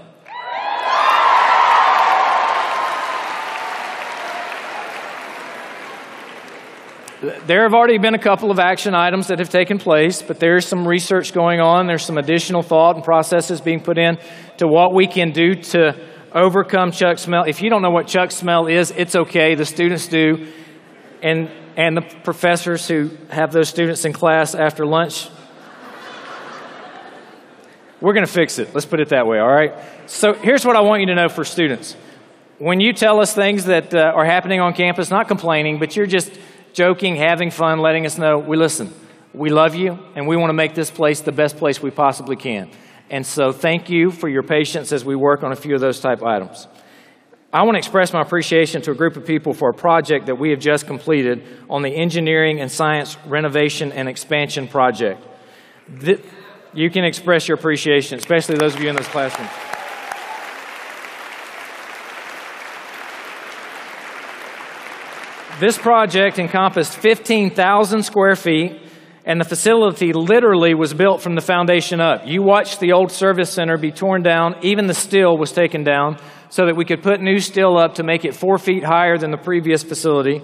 There 7.48 7.64
have 7.64 7.74
already 7.74 7.98
been 7.98 8.14
a 8.14 8.20
couple 8.20 8.52
of 8.52 8.60
action 8.60 8.94
items 8.94 9.28
that 9.28 9.40
have 9.40 9.50
taken 9.50 9.80
place, 9.80 10.22
but 10.22 10.40
there's 10.40 10.68
some 10.68 10.88
research 10.88 11.34
going 11.34 11.62
on. 11.62 11.88
There's 11.88 12.06
some 12.06 12.20
additional 12.20 12.62
thought 12.62 12.96
and 12.96 13.04
processes 13.04 13.60
being 13.60 13.80
put 13.80 13.98
in 13.98 14.20
to 14.58 14.68
what 14.68 14.94
we 14.94 15.08
can 15.08 15.32
do 15.32 15.56
to 15.56 16.13
overcome 16.34 16.92
Chuck 16.92 17.18
smell. 17.20 17.44
If 17.44 17.62
you 17.62 17.70
don't 17.70 17.82
know 17.82 17.92
what 17.92 18.08
Chuck 18.08 18.32
smell 18.32 18.68
is, 18.68 18.92
it's 18.92 19.16
okay. 19.16 19.56
The 19.56 19.66
students 19.66 20.08
do. 20.08 20.48
And, 21.22 21.50
and 21.78 21.96
the 21.98 22.02
professors 22.02 22.88
who 22.88 23.12
have 23.30 23.52
those 23.52 23.70
students 23.70 24.06
in 24.06 24.14
class 24.14 24.56
after 24.56 24.86
lunch, 24.86 25.30
we're 28.02 28.14
going 28.14 28.26
to 28.26 28.32
fix 28.32 28.60
it. 28.60 28.74
Let's 28.74 28.86
put 28.86 29.00
it 29.00 29.10
that 29.10 29.26
way, 29.28 29.40
all 29.40 29.48
right? 29.48 29.74
So 30.08 30.34
here's 30.34 30.66
what 30.66 30.76
I 30.76 30.82
want 30.82 31.02
you 31.02 31.08
to 31.08 31.16
know 31.16 31.30
for 31.30 31.46
students. 31.46 31.96
When 32.60 32.80
you 32.80 32.94
tell 32.94 33.20
us 33.20 33.34
things 33.34 33.66
that 33.66 33.94
uh, 33.94 34.12
are 34.16 34.26
happening 34.26 34.60
on 34.60 34.74
campus, 34.74 35.10
not 35.10 35.28
complaining, 35.28 35.80
but 35.80 35.96
you're 35.96 36.06
just 36.06 36.32
joking, 36.74 37.16
having 37.16 37.52
fun, 37.52 37.80
letting 37.80 38.06
us 38.06 38.18
know 38.18 38.40
we 38.40 38.58
listen. 38.58 38.94
We 39.34 39.50
love 39.50 39.74
you, 39.74 39.98
and 40.16 40.28
we 40.28 40.36
want 40.36 40.50
to 40.50 40.54
make 40.54 40.76
this 40.76 40.92
place 40.92 41.22
the 41.22 41.32
best 41.32 41.58
place 41.58 41.82
we 41.82 41.90
possibly 41.92 42.36
can. 42.36 42.70
And 43.10 43.26
so, 43.26 43.52
thank 43.52 43.90
you 43.90 44.12
for 44.12 44.28
your 44.28 44.44
patience 44.44 44.92
as 44.92 45.06
we 45.06 45.16
work 45.16 45.44
on 45.44 45.52
a 45.52 45.56
few 45.56 45.76
of 45.76 45.82
those 45.82 46.00
type 46.00 46.24
items. 46.24 46.68
I 47.54 47.62
want 47.62 47.76
to 47.76 47.78
express 47.78 48.12
my 48.14 48.22
appreciation 48.22 48.82
to 48.82 48.92
a 48.92 48.96
group 48.96 49.16
of 49.16 49.28
people 49.28 49.54
for 49.54 49.70
a 49.70 49.74
project 49.76 50.26
that 50.26 50.40
we 50.40 50.50
have 50.50 50.60
just 50.60 50.88
completed 50.88 51.44
on 51.70 51.84
the 51.84 51.90
Engineering 51.90 52.60
and 52.60 52.72
Science 52.72 53.16
Renovation 53.28 53.92
and 53.92 54.10
Expansion 54.10 54.68
Project. 54.68 55.22
You 56.74 56.90
can 56.90 57.06
express 57.06 57.48
your 57.48 57.56
appreciation, 57.56 58.18
especially 58.18 58.58
those 58.58 58.74
of 58.74 58.82
you 58.82 58.90
in 58.90 58.96
this 58.96 59.08
classroom. 59.08 59.48
This 65.60 65.78
project 65.78 66.40
encompassed 66.40 66.98
15,000 66.98 68.02
square 68.02 68.36
feet, 68.36 68.82
and 69.26 69.40
the 69.40 69.46
facility 69.46 70.14
literally 70.14 70.74
was 70.74 70.94
built 70.94 71.22
from 71.22 71.36
the 71.36 71.42
foundation 71.42 72.02
up. 72.02 72.24
You 72.26 72.42
watched 72.42 72.80
the 72.80 72.92
old 72.92 73.12
service 73.12 73.52
center 73.52 73.78
be 73.78 73.92
torn 73.92 74.22
down, 74.24 74.56
even 74.62 74.88
the 74.88 74.94
steel 74.94 75.38
was 75.38 75.52
taken 75.52 75.84
down, 75.84 76.18
so 76.50 76.66
that 76.66 76.76
we 76.76 76.86
could 76.86 77.02
put 77.02 77.22
new 77.22 77.40
steel 77.40 77.78
up 77.78 77.96
to 77.96 78.04
make 78.04 78.26
it 78.26 78.36
four 78.36 78.58
feet 78.58 78.84
higher 78.84 79.18
than 79.18 79.32
the 79.32 79.38
previous 79.38 79.84
facility. 79.84 80.42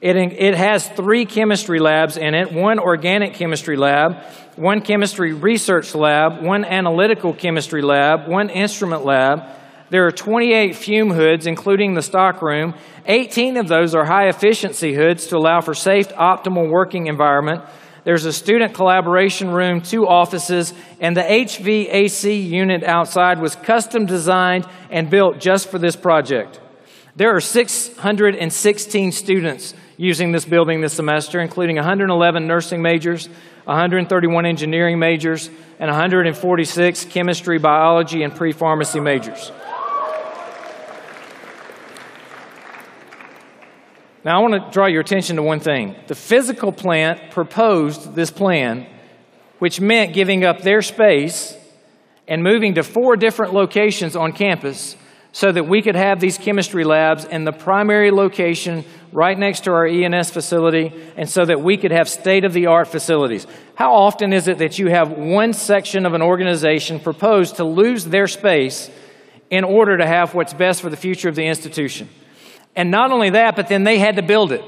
It, 0.00 0.16
it 0.16 0.54
has 0.54 0.88
three 0.88 1.24
chemistry 1.24 1.78
labs 1.78 2.16
in 2.16 2.34
it 2.34 2.52
one 2.52 2.78
organic 2.78 3.34
chemistry 3.34 3.76
lab, 3.76 4.24
one 4.56 4.80
chemistry 4.80 5.32
research 5.32 5.94
lab, 5.94 6.42
one 6.42 6.64
analytical 6.64 7.32
chemistry 7.32 7.82
lab, 7.82 8.28
one 8.28 8.50
instrument 8.50 9.04
lab 9.04 9.56
there 9.88 10.04
are 10.06 10.10
28 10.10 10.74
fume 10.74 11.10
hoods, 11.10 11.46
including 11.46 11.94
the 11.94 12.02
stockroom. 12.02 12.74
18 13.06 13.56
of 13.56 13.68
those 13.68 13.94
are 13.94 14.04
high 14.04 14.28
efficiency 14.28 14.92
hoods 14.92 15.28
to 15.28 15.36
allow 15.36 15.60
for 15.60 15.74
safe, 15.74 16.08
optimal 16.08 16.68
working 16.68 17.06
environment. 17.06 17.62
There's 18.06 18.24
a 18.24 18.32
student 18.32 18.72
collaboration 18.72 19.50
room, 19.50 19.80
two 19.80 20.06
offices, 20.06 20.72
and 21.00 21.16
the 21.16 21.22
HVAC 21.22 22.48
unit 22.48 22.84
outside 22.84 23.40
was 23.40 23.56
custom 23.56 24.06
designed 24.06 24.64
and 24.90 25.10
built 25.10 25.40
just 25.40 25.68
for 25.68 25.80
this 25.80 25.96
project. 25.96 26.60
There 27.16 27.34
are 27.34 27.40
616 27.40 29.10
students 29.10 29.74
using 29.96 30.30
this 30.30 30.44
building 30.44 30.82
this 30.82 30.92
semester, 30.92 31.40
including 31.40 31.74
111 31.74 32.46
nursing 32.46 32.80
majors, 32.80 33.28
131 33.64 34.46
engineering 34.46 35.00
majors, 35.00 35.50
and 35.80 35.90
146 35.90 37.06
chemistry, 37.06 37.58
biology, 37.58 38.22
and 38.22 38.36
pre 38.36 38.52
pharmacy 38.52 39.00
majors. 39.00 39.50
Now, 44.26 44.40
I 44.40 44.42
want 44.42 44.54
to 44.54 44.70
draw 44.72 44.86
your 44.86 45.02
attention 45.02 45.36
to 45.36 45.42
one 45.42 45.60
thing. 45.60 45.94
The 46.08 46.16
physical 46.16 46.72
plant 46.72 47.30
proposed 47.30 48.16
this 48.16 48.28
plan, 48.28 48.84
which 49.60 49.80
meant 49.80 50.14
giving 50.14 50.44
up 50.44 50.62
their 50.62 50.82
space 50.82 51.56
and 52.26 52.42
moving 52.42 52.74
to 52.74 52.82
four 52.82 53.14
different 53.14 53.54
locations 53.54 54.16
on 54.16 54.32
campus 54.32 54.96
so 55.30 55.52
that 55.52 55.68
we 55.68 55.80
could 55.80 55.94
have 55.94 56.18
these 56.18 56.38
chemistry 56.38 56.82
labs 56.82 57.24
in 57.24 57.44
the 57.44 57.52
primary 57.52 58.10
location 58.10 58.84
right 59.12 59.38
next 59.38 59.60
to 59.60 59.70
our 59.70 59.86
ENS 59.86 60.30
facility 60.30 60.92
and 61.16 61.30
so 61.30 61.44
that 61.44 61.60
we 61.60 61.76
could 61.76 61.92
have 61.92 62.08
state 62.08 62.44
of 62.44 62.52
the 62.52 62.66
art 62.66 62.88
facilities. 62.88 63.46
How 63.76 63.94
often 63.94 64.32
is 64.32 64.48
it 64.48 64.58
that 64.58 64.76
you 64.76 64.88
have 64.88 65.12
one 65.12 65.52
section 65.52 66.04
of 66.04 66.14
an 66.14 66.22
organization 66.22 66.98
propose 66.98 67.52
to 67.52 67.64
lose 67.64 68.04
their 68.04 68.26
space 68.26 68.90
in 69.50 69.62
order 69.62 69.96
to 69.96 70.04
have 70.04 70.34
what's 70.34 70.52
best 70.52 70.82
for 70.82 70.90
the 70.90 70.96
future 70.96 71.28
of 71.28 71.36
the 71.36 71.46
institution? 71.46 72.08
And 72.76 72.90
not 72.90 73.10
only 73.10 73.30
that, 73.30 73.56
but 73.56 73.68
then 73.68 73.84
they 73.84 73.98
had 73.98 74.16
to 74.16 74.22
build 74.22 74.52
it. 74.52 74.62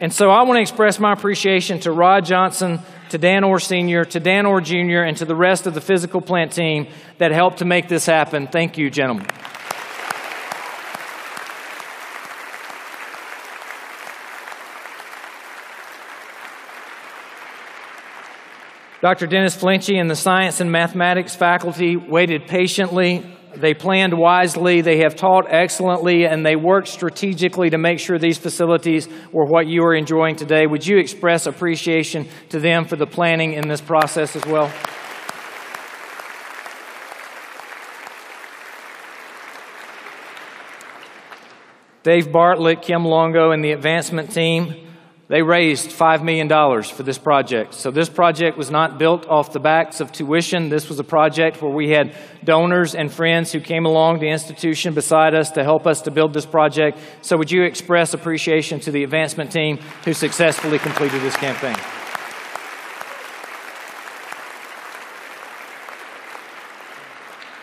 And 0.00 0.12
so 0.12 0.30
I 0.30 0.42
want 0.42 0.58
to 0.58 0.62
express 0.62 0.98
my 0.98 1.12
appreciation 1.12 1.80
to 1.80 1.92
Rod 1.92 2.26
Johnson, 2.26 2.80
to 3.08 3.18
Dan 3.18 3.42
Orr 3.42 3.58
Sr., 3.58 4.04
to 4.04 4.20
Dan 4.20 4.46
Orr 4.46 4.60
Jr., 4.60 5.00
and 5.00 5.16
to 5.16 5.24
the 5.24 5.34
rest 5.34 5.66
of 5.66 5.74
the 5.74 5.80
physical 5.80 6.20
plant 6.20 6.52
team 6.52 6.86
that 7.18 7.32
helped 7.32 7.58
to 7.58 7.64
make 7.64 7.88
this 7.88 8.06
happen. 8.06 8.46
Thank 8.46 8.78
you, 8.78 8.90
gentlemen. 8.90 9.26
Dr. 19.00 19.26
Dennis 19.26 19.56
Flentge 19.56 19.98
and 19.98 20.10
the 20.10 20.16
science 20.16 20.60
and 20.60 20.70
mathematics 20.70 21.34
faculty 21.34 21.96
waited 21.96 22.46
patiently 22.46 23.38
they 23.56 23.74
planned 23.74 24.14
wisely, 24.14 24.80
they 24.80 24.98
have 24.98 25.16
taught 25.16 25.46
excellently, 25.48 26.24
and 26.24 26.44
they 26.44 26.56
worked 26.56 26.88
strategically 26.88 27.70
to 27.70 27.78
make 27.78 27.98
sure 27.98 28.18
these 28.18 28.38
facilities 28.38 29.08
were 29.32 29.44
what 29.44 29.66
you 29.66 29.82
are 29.84 29.94
enjoying 29.94 30.36
today. 30.36 30.66
Would 30.66 30.86
you 30.86 30.98
express 30.98 31.46
appreciation 31.46 32.28
to 32.50 32.60
them 32.60 32.84
for 32.84 32.96
the 32.96 33.06
planning 33.06 33.52
in 33.54 33.68
this 33.68 33.80
process 33.80 34.36
as 34.36 34.46
well? 34.46 34.72
Dave 42.02 42.32
Bartlett, 42.32 42.80
Kim 42.80 43.04
Longo, 43.04 43.50
and 43.50 43.62
the 43.62 43.72
advancement 43.72 44.32
team 44.32 44.89
they 45.30 45.42
raised 45.42 45.90
$5 45.90 46.24
million 46.24 46.48
for 46.82 47.04
this 47.04 47.16
project. 47.16 47.74
So, 47.74 47.92
this 47.92 48.08
project 48.08 48.58
was 48.58 48.68
not 48.68 48.98
built 48.98 49.28
off 49.28 49.52
the 49.52 49.60
backs 49.60 50.00
of 50.00 50.10
tuition. 50.10 50.70
This 50.70 50.88
was 50.88 50.98
a 50.98 51.04
project 51.04 51.62
where 51.62 51.70
we 51.70 51.90
had 51.90 52.16
donors 52.42 52.96
and 52.96 53.12
friends 53.12 53.52
who 53.52 53.60
came 53.60 53.86
along 53.86 54.18
the 54.18 54.28
institution 54.28 54.92
beside 54.92 55.36
us 55.36 55.52
to 55.52 55.62
help 55.62 55.86
us 55.86 56.02
to 56.02 56.10
build 56.10 56.34
this 56.34 56.46
project. 56.46 56.98
So, 57.22 57.36
would 57.36 57.52
you 57.52 57.62
express 57.62 58.12
appreciation 58.12 58.80
to 58.80 58.90
the 58.90 59.04
advancement 59.04 59.52
team 59.52 59.76
who 60.04 60.14
successfully 60.14 60.80
completed 60.80 61.22
this 61.22 61.36
campaign? 61.36 61.76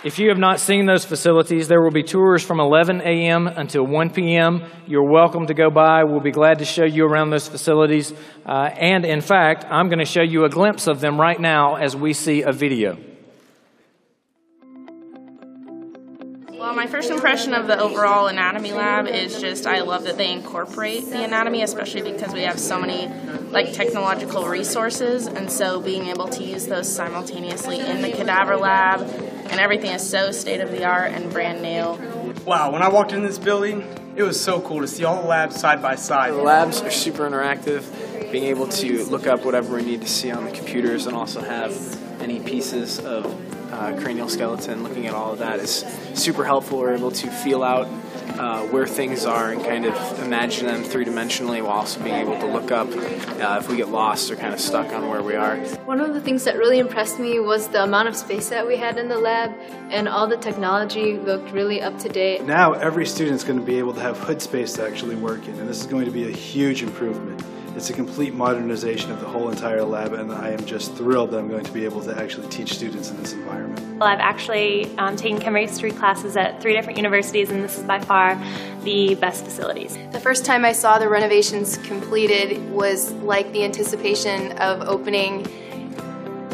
If 0.03 0.19
you 0.19 0.29
have 0.29 0.37
not 0.37 0.59
seen 0.59 0.85
those 0.85 1.05
facilities, 1.05 1.67
there 1.67 1.81
will 1.81 1.91
be 1.91 2.03
tours 2.03 2.43
from 2.43 2.59
11 2.59 3.01
a.m. 3.01 3.47
until 3.47 3.83
1 3.83 4.11
p.m. 4.11 4.63
You're 4.85 5.09
welcome 5.09 5.47
to 5.47 5.55
go 5.55 5.71
by. 5.71 6.03
We'll 6.03 6.19
be 6.19 6.29
glad 6.29 6.59
to 6.59 6.65
show 6.65 6.85
you 6.85 7.05
around 7.05 7.31
those 7.31 7.47
facilities. 7.47 8.13
Uh, 8.45 8.69
and 8.75 9.05
in 9.05 9.21
fact, 9.21 9.65
I'm 9.65 9.89
going 9.89 9.97
to 9.97 10.05
show 10.05 10.21
you 10.21 10.45
a 10.45 10.49
glimpse 10.49 10.85
of 10.85 11.01
them 11.01 11.19
right 11.19 11.39
now 11.39 11.77
as 11.77 11.95
we 11.95 12.13
see 12.13 12.43
a 12.43 12.51
video. 12.51 12.99
Well, 16.51 16.75
my 16.75 16.85
first 16.85 17.09
impression 17.09 17.55
of 17.55 17.65
the 17.65 17.79
overall 17.79 18.27
anatomy 18.27 18.73
lab 18.73 19.07
is 19.07 19.41
just 19.41 19.65
I 19.65 19.81
love 19.81 20.03
that 20.03 20.17
they 20.17 20.31
incorporate 20.31 21.05
the 21.05 21.23
anatomy, 21.23 21.63
especially 21.63 22.11
because 22.11 22.33
we 22.33 22.41
have 22.41 22.59
so 22.59 22.79
many 22.79 23.07
like 23.49 23.73
technological 23.73 24.45
resources, 24.45 25.27
and 25.27 25.51
so 25.51 25.79
being 25.81 26.07
able 26.07 26.27
to 26.27 26.43
use 26.43 26.67
those 26.67 26.93
simultaneously 26.93 27.79
in 27.79 28.01
the 28.01 28.11
cadaver 28.11 28.57
lab 28.57 29.26
and 29.49 29.59
everything 29.59 29.91
is 29.91 30.07
so 30.07 30.31
state 30.31 30.61
of 30.61 30.71
the 30.71 30.83
art 30.83 31.11
and 31.11 31.31
brand 31.31 31.61
new. 31.61 32.33
Wow, 32.45 32.71
when 32.71 32.81
I 32.81 32.89
walked 32.89 33.11
in 33.11 33.23
this 33.23 33.37
building, 33.37 33.87
it 34.15 34.23
was 34.23 34.39
so 34.39 34.61
cool 34.61 34.81
to 34.81 34.87
see 34.87 35.05
all 35.05 35.21
the 35.21 35.27
labs 35.27 35.59
side 35.59 35.81
by 35.81 35.95
side. 35.95 36.33
The 36.33 36.41
labs 36.41 36.81
are 36.81 36.91
super 36.91 37.29
interactive, 37.29 37.83
being 38.31 38.45
able 38.45 38.67
to 38.67 39.05
look 39.05 39.27
up 39.27 39.45
whatever 39.45 39.75
we 39.75 39.83
need 39.83 40.01
to 40.01 40.07
see 40.07 40.31
on 40.31 40.45
the 40.45 40.51
computers 40.51 41.07
and 41.07 41.15
also 41.15 41.41
have 41.41 41.73
any 42.21 42.39
pieces 42.39 42.99
of 42.99 43.25
uh, 43.71 43.99
cranial 43.99 44.29
skeleton, 44.29 44.83
looking 44.83 45.07
at 45.07 45.13
all 45.13 45.33
of 45.33 45.39
that 45.39 45.59
is 45.59 45.85
super 46.13 46.43
helpful. 46.43 46.79
We're 46.79 46.95
able 46.95 47.11
to 47.11 47.29
feel 47.29 47.63
out 47.63 47.87
uh, 48.39 48.61
where 48.67 48.85
things 48.85 49.25
are 49.25 49.51
and 49.51 49.63
kind 49.63 49.85
of 49.85 49.95
imagine 50.23 50.65
them 50.67 50.83
three 50.83 51.05
dimensionally 51.05 51.61
while 51.61 51.77
also 51.79 52.01
being 52.01 52.15
able 52.15 52.37
to 52.39 52.45
look 52.45 52.71
up 52.71 52.87
uh, 52.89 53.57
if 53.59 53.69
we 53.69 53.77
get 53.77 53.89
lost 53.89 54.31
or 54.31 54.35
kind 54.35 54.53
of 54.53 54.59
stuck 54.59 54.91
on 54.93 55.07
where 55.09 55.23
we 55.23 55.35
are. 55.35 55.57
One 55.85 55.99
of 55.99 56.13
the 56.13 56.21
things 56.21 56.43
that 56.43 56.57
really 56.57 56.79
impressed 56.79 57.19
me 57.19 57.39
was 57.39 57.67
the 57.67 57.83
amount 57.83 58.07
of 58.07 58.15
space 58.15 58.49
that 58.49 58.65
we 58.65 58.77
had 58.77 58.97
in 58.97 59.07
the 59.07 59.17
lab 59.17 59.53
and 59.89 60.07
all 60.07 60.27
the 60.27 60.37
technology 60.37 61.17
looked 61.17 61.51
really 61.51 61.81
up 61.81 61.97
to 61.99 62.09
date. 62.09 62.43
Now 62.45 62.73
every 62.73 63.05
student 63.05 63.35
is 63.35 63.43
going 63.43 63.59
to 63.59 63.65
be 63.65 63.77
able 63.79 63.93
to 63.93 64.01
have 64.01 64.17
hood 64.17 64.41
space 64.41 64.73
to 64.73 64.85
actually 64.85 65.15
work 65.15 65.47
in 65.47 65.57
and 65.59 65.67
this 65.67 65.81
is 65.81 65.87
going 65.87 66.05
to 66.05 66.11
be 66.11 66.27
a 66.27 66.35
huge 66.35 66.83
improvement 66.83 67.43
It's 67.77 67.91
a 67.91 67.93
complete 67.93 68.33
modernization 68.33 69.11
of 69.11 69.19
the 69.19 69.27
whole 69.27 69.49
entire 69.49 69.83
lab, 69.83 70.13
and 70.13 70.31
I 70.31 70.49
am 70.49 70.65
just 70.65 70.95
thrilled 70.95 71.29
that 71.29 71.37
I'm 71.37 71.47
going 71.47 71.63
to 71.63 71.71
be 71.71 71.85
able 71.85 72.01
to 72.05 72.19
actually 72.19 72.47
teach 72.47 72.73
students 72.73 73.11
in 73.11 73.21
this 73.21 73.33
environment. 73.33 73.99
Well, 73.99 74.09
I've 74.09 74.19
actually 74.19 74.87
um, 74.97 75.15
taken 75.15 75.39
chemistry 75.39 75.91
classes 75.91 76.35
at 76.35 76.59
three 76.59 76.73
different 76.73 76.97
universities, 76.97 77.51
and 77.51 77.63
this 77.63 77.77
is 77.77 77.83
by 77.83 77.99
far 77.99 78.35
the 78.81 79.13
best 79.13 79.45
facilities. 79.45 79.95
The 80.11 80.19
first 80.19 80.43
time 80.43 80.65
I 80.65 80.71
saw 80.71 80.97
the 80.97 81.07
renovations 81.07 81.77
completed 81.77 82.67
was 82.71 83.11
like 83.13 83.53
the 83.53 83.63
anticipation 83.63 84.53
of 84.53 84.81
opening 84.81 85.43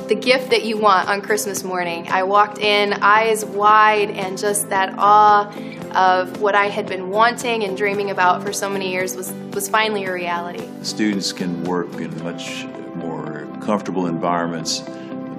the 0.10 0.16
gift 0.16 0.50
that 0.50 0.66
you 0.66 0.78
want 0.78 1.08
on 1.08 1.22
Christmas 1.22 1.64
morning. 1.64 2.06
I 2.10 2.24
walked 2.24 2.58
in 2.58 2.92
eyes 3.02 3.46
wide 3.46 4.10
and 4.10 4.38
just 4.38 4.68
that 4.72 4.94
awe 4.98 5.50
of 5.96 6.42
what 6.42 6.56
I 6.56 6.68
had 6.68 6.88
been 6.88 7.10
wanting 7.10 7.64
and 7.64 7.78
dreaming 7.78 8.10
about 8.10 8.44
for 8.44 8.52
so 8.52 8.70
many 8.70 8.92
years 8.92 9.16
was, 9.16 9.32
was 9.54 9.70
finally 9.70 10.06
a 10.06 10.14
reality. 10.14 10.68
Students 10.82 11.32
can 11.32 11.64
work 11.64 11.94
in 11.96 12.24
much 12.24 12.66
more 12.96 13.48
comfortable 13.62 14.08
environments. 14.08 14.80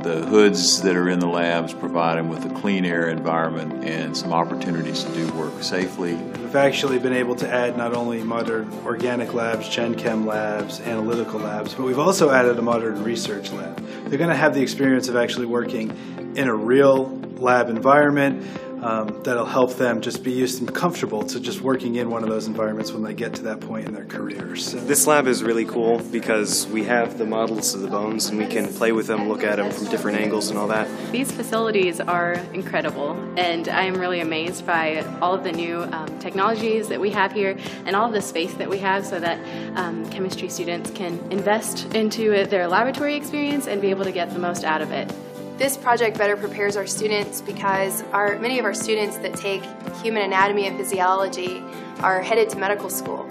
The 0.02 0.24
hoods 0.28 0.82
that 0.82 0.96
are 0.96 1.08
in 1.08 1.18
the 1.18 1.26
labs 1.26 1.72
provide 1.72 2.18
them 2.18 2.28
with 2.28 2.44
a 2.44 2.54
clean 2.60 2.84
air 2.84 3.08
environment 3.08 3.84
and 3.84 4.16
some 4.16 4.32
opportunities 4.32 5.02
to 5.02 5.12
do 5.14 5.32
work 5.32 5.62
safely. 5.62 6.14
We've 6.14 6.56
actually 6.56 6.98
been 6.98 7.14
able 7.14 7.34
to 7.36 7.48
add 7.50 7.76
not 7.78 7.94
only 7.94 8.22
modern 8.22 8.70
organic 8.84 9.32
labs, 9.32 9.68
Gen 9.68 9.94
Chem 9.94 10.26
labs, 10.26 10.80
analytical 10.80 11.40
labs, 11.40 11.74
but 11.74 11.84
we've 11.84 11.98
also 11.98 12.30
added 12.30 12.58
a 12.58 12.62
modern 12.62 13.02
research 13.02 13.50
lab. 13.50 13.78
They're 14.08 14.18
going 14.18 14.30
to 14.30 14.36
have 14.36 14.54
the 14.54 14.62
experience 14.62 15.08
of 15.08 15.16
actually 15.16 15.46
working 15.46 15.90
in 16.36 16.48
a 16.48 16.54
real 16.54 17.18
lab 17.38 17.70
environment 17.70 18.46
um, 18.84 19.22
that'll 19.22 19.46
help 19.46 19.74
them 19.76 20.02
just 20.02 20.22
be 20.22 20.30
used 20.30 20.60
and 20.60 20.72
comfortable 20.72 21.22
to 21.22 21.40
just 21.40 21.62
working 21.62 21.96
in 21.96 22.10
one 22.10 22.22
of 22.22 22.28
those 22.28 22.46
environments 22.46 22.92
when 22.92 23.02
they 23.02 23.14
get 23.14 23.32
to 23.34 23.42
that 23.42 23.60
point 23.60 23.88
in 23.88 23.94
their 23.94 24.04
careers. 24.04 24.66
So 24.66 24.78
this 24.78 25.06
lab 25.06 25.26
is 25.26 25.42
really 25.42 25.64
cool 25.64 26.00
because 26.12 26.66
we 26.66 26.84
have 26.84 27.16
the 27.16 27.24
models 27.24 27.74
of 27.74 27.80
the 27.80 27.88
bones 27.88 28.26
and 28.26 28.38
we 28.38 28.46
can 28.46 28.68
play 28.68 28.92
with 28.92 29.06
them, 29.06 29.26
look 29.26 29.42
at 29.42 29.56
them 29.56 29.72
from 29.72 29.86
different 29.86 30.18
angles 30.18 30.50
and 30.50 30.58
all 30.58 30.68
that. 30.68 30.86
These 31.10 31.32
facilities 31.32 31.98
are 31.98 32.34
incredible 32.52 33.12
and 33.38 33.68
I 33.68 33.84
am 33.84 33.94
really 33.94 34.20
amazed 34.20 34.66
by 34.66 35.00
all 35.22 35.32
of 35.32 35.44
the 35.44 35.52
new 35.52 35.82
um, 35.84 36.18
technologies 36.18 36.88
that 36.88 37.00
we 37.00 37.08
have 37.10 37.32
here 37.32 37.56
and 37.86 37.96
all 37.96 38.08
of 38.08 38.12
the 38.12 38.20
space 38.20 38.52
that 38.54 38.68
we 38.68 38.78
have 38.80 39.06
so 39.06 39.18
that 39.18 39.38
um, 39.78 40.08
chemistry 40.10 40.50
students 40.50 40.90
can 40.90 41.18
invest 41.32 41.94
into 41.94 42.44
their 42.44 42.68
laboratory 42.68 43.14
experience 43.14 43.66
and 43.66 43.80
be 43.80 43.88
able 43.88 44.04
to 44.04 44.12
get 44.12 44.30
the 44.34 44.38
most 44.38 44.62
out 44.62 44.82
of 44.82 44.92
it. 44.92 45.10
This 45.56 45.76
project 45.76 46.18
better 46.18 46.36
prepares 46.36 46.76
our 46.76 46.86
students 46.86 47.40
because 47.40 48.02
our, 48.12 48.40
many 48.40 48.58
of 48.58 48.64
our 48.64 48.74
students 48.74 49.18
that 49.18 49.34
take 49.34 49.62
human 50.02 50.22
anatomy 50.22 50.66
and 50.66 50.76
physiology 50.76 51.62
are 52.00 52.20
headed 52.20 52.50
to 52.50 52.58
medical 52.58 52.90
school. 52.90 53.24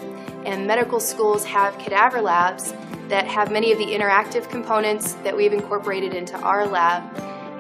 And 0.46 0.66
medical 0.66 1.02
schools 1.02 1.44
have 1.44 1.78
cadaver 1.80 2.22
labs 2.22 2.74
that 3.10 3.28
have 3.28 3.52
many 3.52 3.74
of 3.74 3.78
the 3.78 3.88
interactive 3.88 4.50
components 4.50 5.14
that 5.26 5.36
we've 5.36 5.52
incorporated 5.52 6.14
into 6.14 6.38
our 6.38 6.66
lab. 6.66 7.04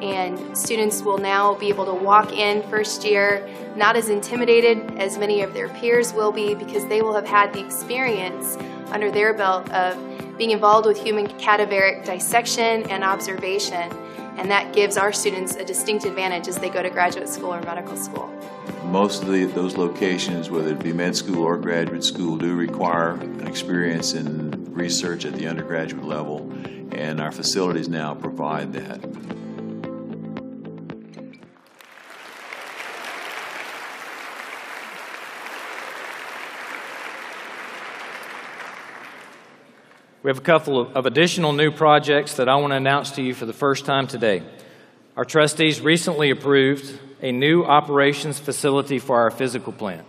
And 0.01 0.57
students 0.57 1.01
will 1.01 1.17
now 1.17 1.55
be 1.55 1.67
able 1.67 1.85
to 1.85 1.93
walk 1.93 2.31
in 2.31 2.63
first 2.69 3.03
year 3.03 3.45
not 3.75 3.97
as 3.97 4.07
intimidated 4.07 4.97
as 4.97 5.17
many 5.17 5.41
of 5.41 5.53
their 5.53 5.67
peers 5.69 6.13
will 6.13 6.31
be 6.31 6.55
because 6.55 6.85
they 6.87 7.01
will 7.01 7.13
have 7.13 7.27
had 7.27 7.51
the 7.51 7.59
experience 7.59 8.57
under 8.87 9.11
their 9.11 9.33
belt 9.33 9.69
of 9.71 9.97
being 10.37 10.51
involved 10.51 10.87
with 10.87 11.01
human 11.01 11.27
cadaveric 11.27 12.05
dissection 12.05 12.89
and 12.89 13.03
observation 13.03 13.91
and 14.37 14.49
that 14.49 14.73
gives 14.73 14.97
our 14.97 15.13
students 15.13 15.55
a 15.55 15.65
distinct 15.65 16.05
advantage 16.05 16.47
as 16.47 16.57
they 16.57 16.69
go 16.69 16.81
to 16.81 16.89
graduate 16.89 17.29
school 17.29 17.53
or 17.53 17.61
medical 17.61 17.95
school. 17.95 18.29
Most 18.85 19.23
of 19.23 19.29
the, 19.29 19.45
those 19.45 19.77
locations, 19.77 20.49
whether 20.49 20.71
it 20.71 20.79
be 20.79 20.93
med 20.93 21.15
school 21.15 21.43
or 21.43 21.57
graduate 21.57 22.03
school, 22.03 22.37
do 22.37 22.55
require 22.55 23.11
an 23.11 23.47
experience 23.47 24.13
in 24.13 24.73
research 24.73 25.25
at 25.25 25.33
the 25.33 25.47
undergraduate 25.47 26.03
level, 26.03 26.51
and 26.91 27.21
our 27.21 27.31
facilities 27.31 27.87
now 27.87 28.13
provide 28.13 28.73
that. 28.73 28.99
We 40.23 40.29
have 40.29 40.37
a 40.37 40.41
couple 40.41 40.79
of 40.79 41.05
additional 41.05 41.51
new 41.51 41.69
projects 41.69 42.37
that 42.37 42.47
I 42.47 42.55
want 42.55 42.71
to 42.71 42.77
announce 42.77 43.11
to 43.11 43.21
you 43.21 43.33
for 43.33 43.45
the 43.45 43.51
first 43.51 43.83
time 43.83 44.07
today. 44.07 44.41
Our 45.17 45.25
trustees 45.25 45.81
recently 45.81 46.29
approved 46.29 46.97
a 47.21 47.33
new 47.33 47.65
operations 47.65 48.39
facility 48.39 48.99
for 48.99 49.19
our 49.19 49.31
physical 49.31 49.73
plant. 49.73 50.07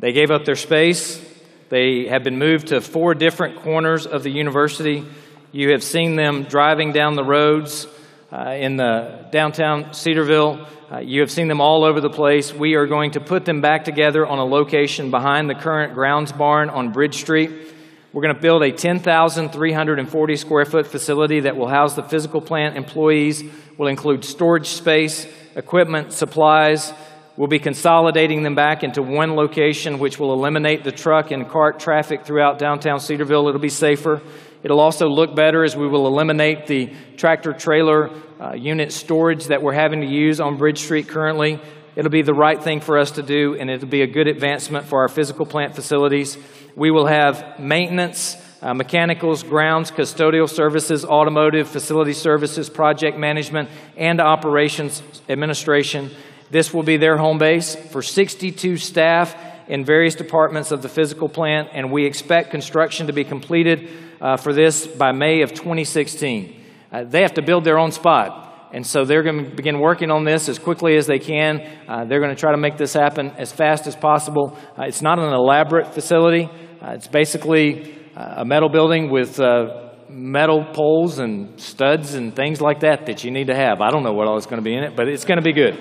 They 0.00 0.10
gave 0.10 0.32
up 0.32 0.44
their 0.44 0.56
space. 0.56 1.24
They 1.68 2.08
have 2.08 2.24
been 2.24 2.40
moved 2.40 2.68
to 2.68 2.80
four 2.80 3.14
different 3.14 3.62
corners 3.62 4.08
of 4.08 4.24
the 4.24 4.30
university. 4.30 5.04
You 5.52 5.70
have 5.70 5.84
seen 5.84 6.16
them 6.16 6.42
driving 6.42 6.90
down 6.90 7.14
the 7.14 7.22
roads 7.22 7.86
uh, 8.32 8.56
in 8.58 8.76
the 8.76 9.28
downtown 9.30 9.94
Cedarville. 9.94 10.66
Uh, 10.90 10.98
you 10.98 11.20
have 11.20 11.30
seen 11.30 11.46
them 11.46 11.60
all 11.60 11.84
over 11.84 12.00
the 12.00 12.10
place. 12.10 12.52
We 12.52 12.74
are 12.74 12.88
going 12.88 13.12
to 13.12 13.20
put 13.20 13.44
them 13.44 13.60
back 13.60 13.84
together 13.84 14.26
on 14.26 14.40
a 14.40 14.44
location 14.44 15.12
behind 15.12 15.48
the 15.48 15.54
current 15.54 15.94
grounds 15.94 16.32
barn 16.32 16.70
on 16.70 16.90
Bridge 16.90 17.14
Street. 17.14 17.76
We're 18.18 18.22
going 18.22 18.34
to 18.34 18.42
build 18.42 18.64
a 18.64 18.72
10,340 18.72 20.36
square 20.36 20.64
foot 20.64 20.88
facility 20.88 21.38
that 21.38 21.56
will 21.56 21.68
house 21.68 21.94
the 21.94 22.02
physical 22.02 22.40
plant 22.40 22.76
employees, 22.76 23.44
will 23.76 23.86
include 23.86 24.24
storage 24.24 24.66
space, 24.66 25.24
equipment, 25.54 26.12
supplies. 26.12 26.92
We'll 27.36 27.46
be 27.46 27.60
consolidating 27.60 28.42
them 28.42 28.56
back 28.56 28.82
into 28.82 29.02
one 29.02 29.36
location, 29.36 30.00
which 30.00 30.18
will 30.18 30.32
eliminate 30.32 30.82
the 30.82 30.90
truck 30.90 31.30
and 31.30 31.48
cart 31.48 31.78
traffic 31.78 32.24
throughout 32.24 32.58
downtown 32.58 32.98
Cedarville. 32.98 33.46
It'll 33.46 33.60
be 33.60 33.68
safer. 33.68 34.20
It'll 34.64 34.80
also 34.80 35.06
look 35.06 35.36
better 35.36 35.62
as 35.62 35.76
we 35.76 35.86
will 35.86 36.08
eliminate 36.08 36.66
the 36.66 36.92
tractor 37.16 37.52
trailer 37.52 38.10
uh, 38.40 38.54
unit 38.54 38.90
storage 38.90 39.44
that 39.44 39.62
we're 39.62 39.74
having 39.74 40.00
to 40.00 40.08
use 40.08 40.40
on 40.40 40.56
Bridge 40.56 40.80
Street 40.80 41.06
currently. 41.06 41.60
It'll 41.94 42.10
be 42.10 42.22
the 42.22 42.34
right 42.34 42.62
thing 42.62 42.80
for 42.80 42.98
us 42.98 43.12
to 43.12 43.22
do, 43.22 43.56
and 43.58 43.70
it'll 43.70 43.88
be 43.88 44.02
a 44.02 44.06
good 44.06 44.28
advancement 44.28 44.86
for 44.86 45.02
our 45.02 45.08
physical 45.08 45.46
plant 45.46 45.74
facilities. 45.74 46.36
We 46.78 46.92
will 46.92 47.06
have 47.06 47.58
maintenance, 47.58 48.36
uh, 48.62 48.72
mechanicals, 48.72 49.42
grounds, 49.42 49.90
custodial 49.90 50.48
services, 50.48 51.04
automotive, 51.04 51.68
facility 51.68 52.12
services, 52.12 52.70
project 52.70 53.18
management, 53.18 53.68
and 53.96 54.20
operations 54.20 55.02
administration. 55.28 56.12
This 56.52 56.72
will 56.72 56.84
be 56.84 56.96
their 56.96 57.16
home 57.16 57.38
base 57.38 57.74
for 57.74 58.00
62 58.00 58.76
staff 58.76 59.34
in 59.66 59.84
various 59.84 60.14
departments 60.14 60.70
of 60.70 60.82
the 60.82 60.88
physical 60.88 61.28
plant, 61.28 61.70
and 61.72 61.90
we 61.90 62.06
expect 62.06 62.52
construction 62.52 63.08
to 63.08 63.12
be 63.12 63.24
completed 63.24 63.90
uh, 64.20 64.36
for 64.36 64.52
this 64.52 64.86
by 64.86 65.10
May 65.10 65.42
of 65.42 65.50
2016. 65.54 66.64
Uh, 66.92 67.02
they 67.02 67.22
have 67.22 67.34
to 67.34 67.42
build 67.42 67.64
their 67.64 67.80
own 67.80 67.90
spot. 67.90 68.44
And 68.72 68.86
so 68.86 69.04
they're 69.04 69.22
going 69.22 69.44
to 69.44 69.56
begin 69.56 69.80
working 69.80 70.10
on 70.10 70.24
this 70.24 70.48
as 70.48 70.58
quickly 70.58 70.96
as 70.96 71.06
they 71.06 71.18
can. 71.18 71.60
Uh, 71.88 72.04
they're 72.04 72.20
going 72.20 72.34
to 72.34 72.40
try 72.40 72.52
to 72.52 72.58
make 72.58 72.76
this 72.76 72.92
happen 72.92 73.30
as 73.38 73.50
fast 73.50 73.86
as 73.86 73.96
possible. 73.96 74.56
Uh, 74.78 74.82
it's 74.82 75.00
not 75.00 75.18
an 75.18 75.32
elaborate 75.32 75.94
facility, 75.94 76.50
uh, 76.80 76.90
it's 76.90 77.08
basically 77.08 77.92
uh, 78.16 78.34
a 78.38 78.44
metal 78.44 78.68
building 78.68 79.10
with 79.10 79.40
uh, 79.40 79.90
metal 80.08 80.64
poles 80.72 81.18
and 81.18 81.58
studs 81.60 82.14
and 82.14 82.36
things 82.36 82.60
like 82.60 82.80
that 82.80 83.06
that 83.06 83.24
you 83.24 83.32
need 83.32 83.48
to 83.48 83.54
have. 83.54 83.80
I 83.80 83.90
don't 83.90 84.04
know 84.04 84.12
what 84.12 84.28
all 84.28 84.36
is 84.36 84.46
going 84.46 84.62
to 84.62 84.64
be 84.64 84.74
in 84.74 84.84
it, 84.84 84.94
but 84.94 85.08
it's 85.08 85.24
going 85.24 85.38
to 85.38 85.44
be 85.44 85.52
good. 85.52 85.76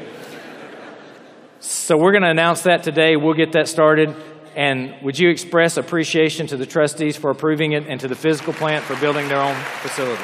so 1.60 1.96
we're 1.98 2.12
going 2.12 2.24
to 2.24 2.32
announce 2.32 2.64
that 2.64 2.82
today. 2.82 3.16
We'll 3.16 3.36
get 3.36 3.52
that 3.52 3.68
started. 3.68 4.16
And 4.56 4.96
would 5.04 5.20
you 5.20 5.30
express 5.30 5.78
appreciation 5.78 6.48
to 6.48 6.58
the 6.58 6.66
trustees 6.66 7.16
for 7.16 7.30
approving 7.30 7.74
it 7.74 7.86
and 7.88 8.00
to 8.00 8.08
the 8.08 8.16
physical 8.16 8.54
plant 8.54 8.84
for 8.84 8.96
building 9.00 9.28
their 9.28 9.40
own 9.40 9.56
facility? 9.82 10.24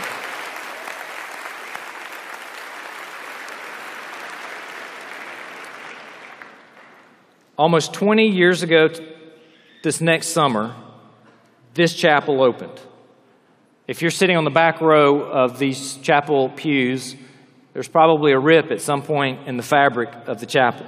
Almost 7.56 7.94
20 7.94 8.28
years 8.28 8.64
ago, 8.64 8.88
this 9.84 10.00
next 10.00 10.30
summer, 10.30 10.74
this 11.74 11.94
chapel 11.94 12.42
opened. 12.42 12.80
If 13.86 14.02
you're 14.02 14.12
sitting 14.12 14.38
on 14.38 14.46
the 14.46 14.50
back 14.50 14.80
row 14.80 15.22
of 15.22 15.60
these 15.60 15.98
chapel 15.98 16.50
pews, 16.50 17.16
there's 17.74 17.90
probably 17.90 18.32
a 18.32 18.40
rip 18.40 18.72
at 18.72 18.82
some 18.82 19.02
point 19.02 19.48
in 19.48 19.58
the 19.58 19.64
fabric 19.64 20.10
of 20.26 20.40
the 20.40 20.46
chapel. 20.46 20.88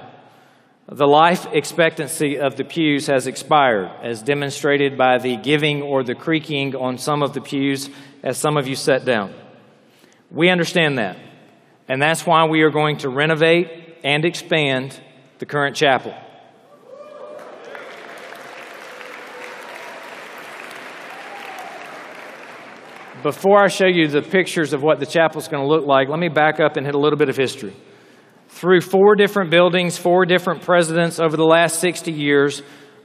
The 0.87 1.07
life 1.07 1.45
expectancy 1.51 2.39
of 2.39 2.55
the 2.55 2.63
pews 2.63 3.07
has 3.07 3.27
expired, 3.27 3.91
as 4.01 4.21
demonstrated 4.21 4.97
by 4.97 5.17
the 5.17 5.35
giving 5.35 5.81
or 5.81 6.03
the 6.03 6.15
creaking 6.15 6.75
on 6.75 6.97
some 6.97 7.21
of 7.21 7.33
the 7.33 7.41
pews 7.41 7.89
as 8.23 8.37
some 8.37 8.55
of 8.55 8.65
you 8.65 8.75
sat 8.75 9.03
down. 9.03 9.33
We 10.31 10.49
understand 10.49 10.99
that, 10.99 11.17
and 11.89 12.01
that's 12.01 12.25
why 12.25 12.45
we 12.45 12.61
are 12.61 12.69
going 12.69 12.97
to 12.97 13.09
renovate 13.09 13.97
and 14.05 14.23
expand 14.23 14.97
the 15.39 15.45
current 15.45 15.75
chapel. 15.75 16.13
Before 23.25 23.57
I 23.57 23.69
show 23.69 23.87
you 23.87 24.07
the 24.07 24.21
pictures 24.21 24.71
of 24.71 24.83
what 24.83 24.99
the 24.99 25.05
chapel 25.07 25.41
is 25.41 25.47
going 25.47 25.63
to 25.63 25.67
look 25.67 25.87
like, 25.87 26.09
let 26.09 26.19
me 26.19 26.29
back 26.29 26.59
up 26.59 26.77
and 26.77 26.85
hit 26.85 26.93
a 26.93 26.99
little 26.99 27.17
bit 27.17 27.27
of 27.27 27.35
history. 27.35 27.73
Through 28.49 28.81
four 28.81 29.15
different 29.15 29.49
buildings, 29.49 29.97
four 29.97 30.27
different 30.27 30.61
presidents 30.61 31.19
over 31.19 31.35
the 31.35 31.43
last 31.43 31.79
60 31.79 32.11
years, 32.11 32.61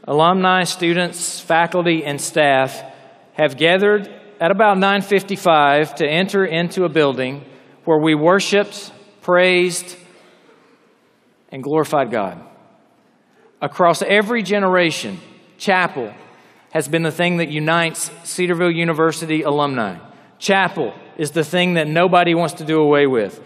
alumni, 0.06 0.64
students, 0.64 1.40
faculty, 1.40 2.04
and 2.04 2.20
staff 2.20 2.82
have 3.32 3.56
gathered 3.56 4.10
at 4.38 4.50
about 4.50 4.76
9:55 4.76 5.94
to 5.94 6.06
enter 6.06 6.44
into 6.44 6.84
a 6.84 6.90
building 6.90 7.42
where 7.86 7.98
we 7.98 8.14
worshiped, 8.14 8.92
praised, 9.22 9.96
and 11.50 11.62
glorified 11.62 12.10
God. 12.10 12.42
Across 13.62 14.02
every 14.02 14.42
generation, 14.42 15.18
chapel 15.56 16.12
has 16.72 16.88
been 16.88 17.04
the 17.04 17.10
thing 17.10 17.38
that 17.38 17.48
unites 17.48 18.10
Cedarville 18.24 18.70
University 18.70 19.40
alumni. 19.40 20.09
Chapel 20.40 20.94
is 21.18 21.32
the 21.32 21.44
thing 21.44 21.74
that 21.74 21.86
nobody 21.86 22.34
wants 22.34 22.54
to 22.54 22.64
do 22.64 22.80
away 22.80 23.06
with. 23.06 23.40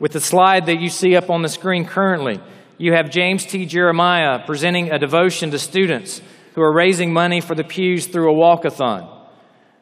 With 0.00 0.12
the 0.12 0.20
slide 0.20 0.66
that 0.66 0.80
you 0.80 0.88
see 0.88 1.14
up 1.14 1.28
on 1.28 1.42
the 1.42 1.48
screen 1.48 1.84
currently, 1.84 2.40
you 2.78 2.94
have 2.94 3.10
James 3.10 3.44
T. 3.44 3.66
Jeremiah 3.66 4.46
presenting 4.46 4.90
a 4.90 4.98
devotion 4.98 5.50
to 5.50 5.58
students 5.58 6.22
who 6.54 6.62
are 6.62 6.74
raising 6.74 7.12
money 7.12 7.42
for 7.42 7.54
the 7.54 7.64
pews 7.64 8.06
through 8.06 8.32
a 8.32 8.34
walkathon. 8.34 9.02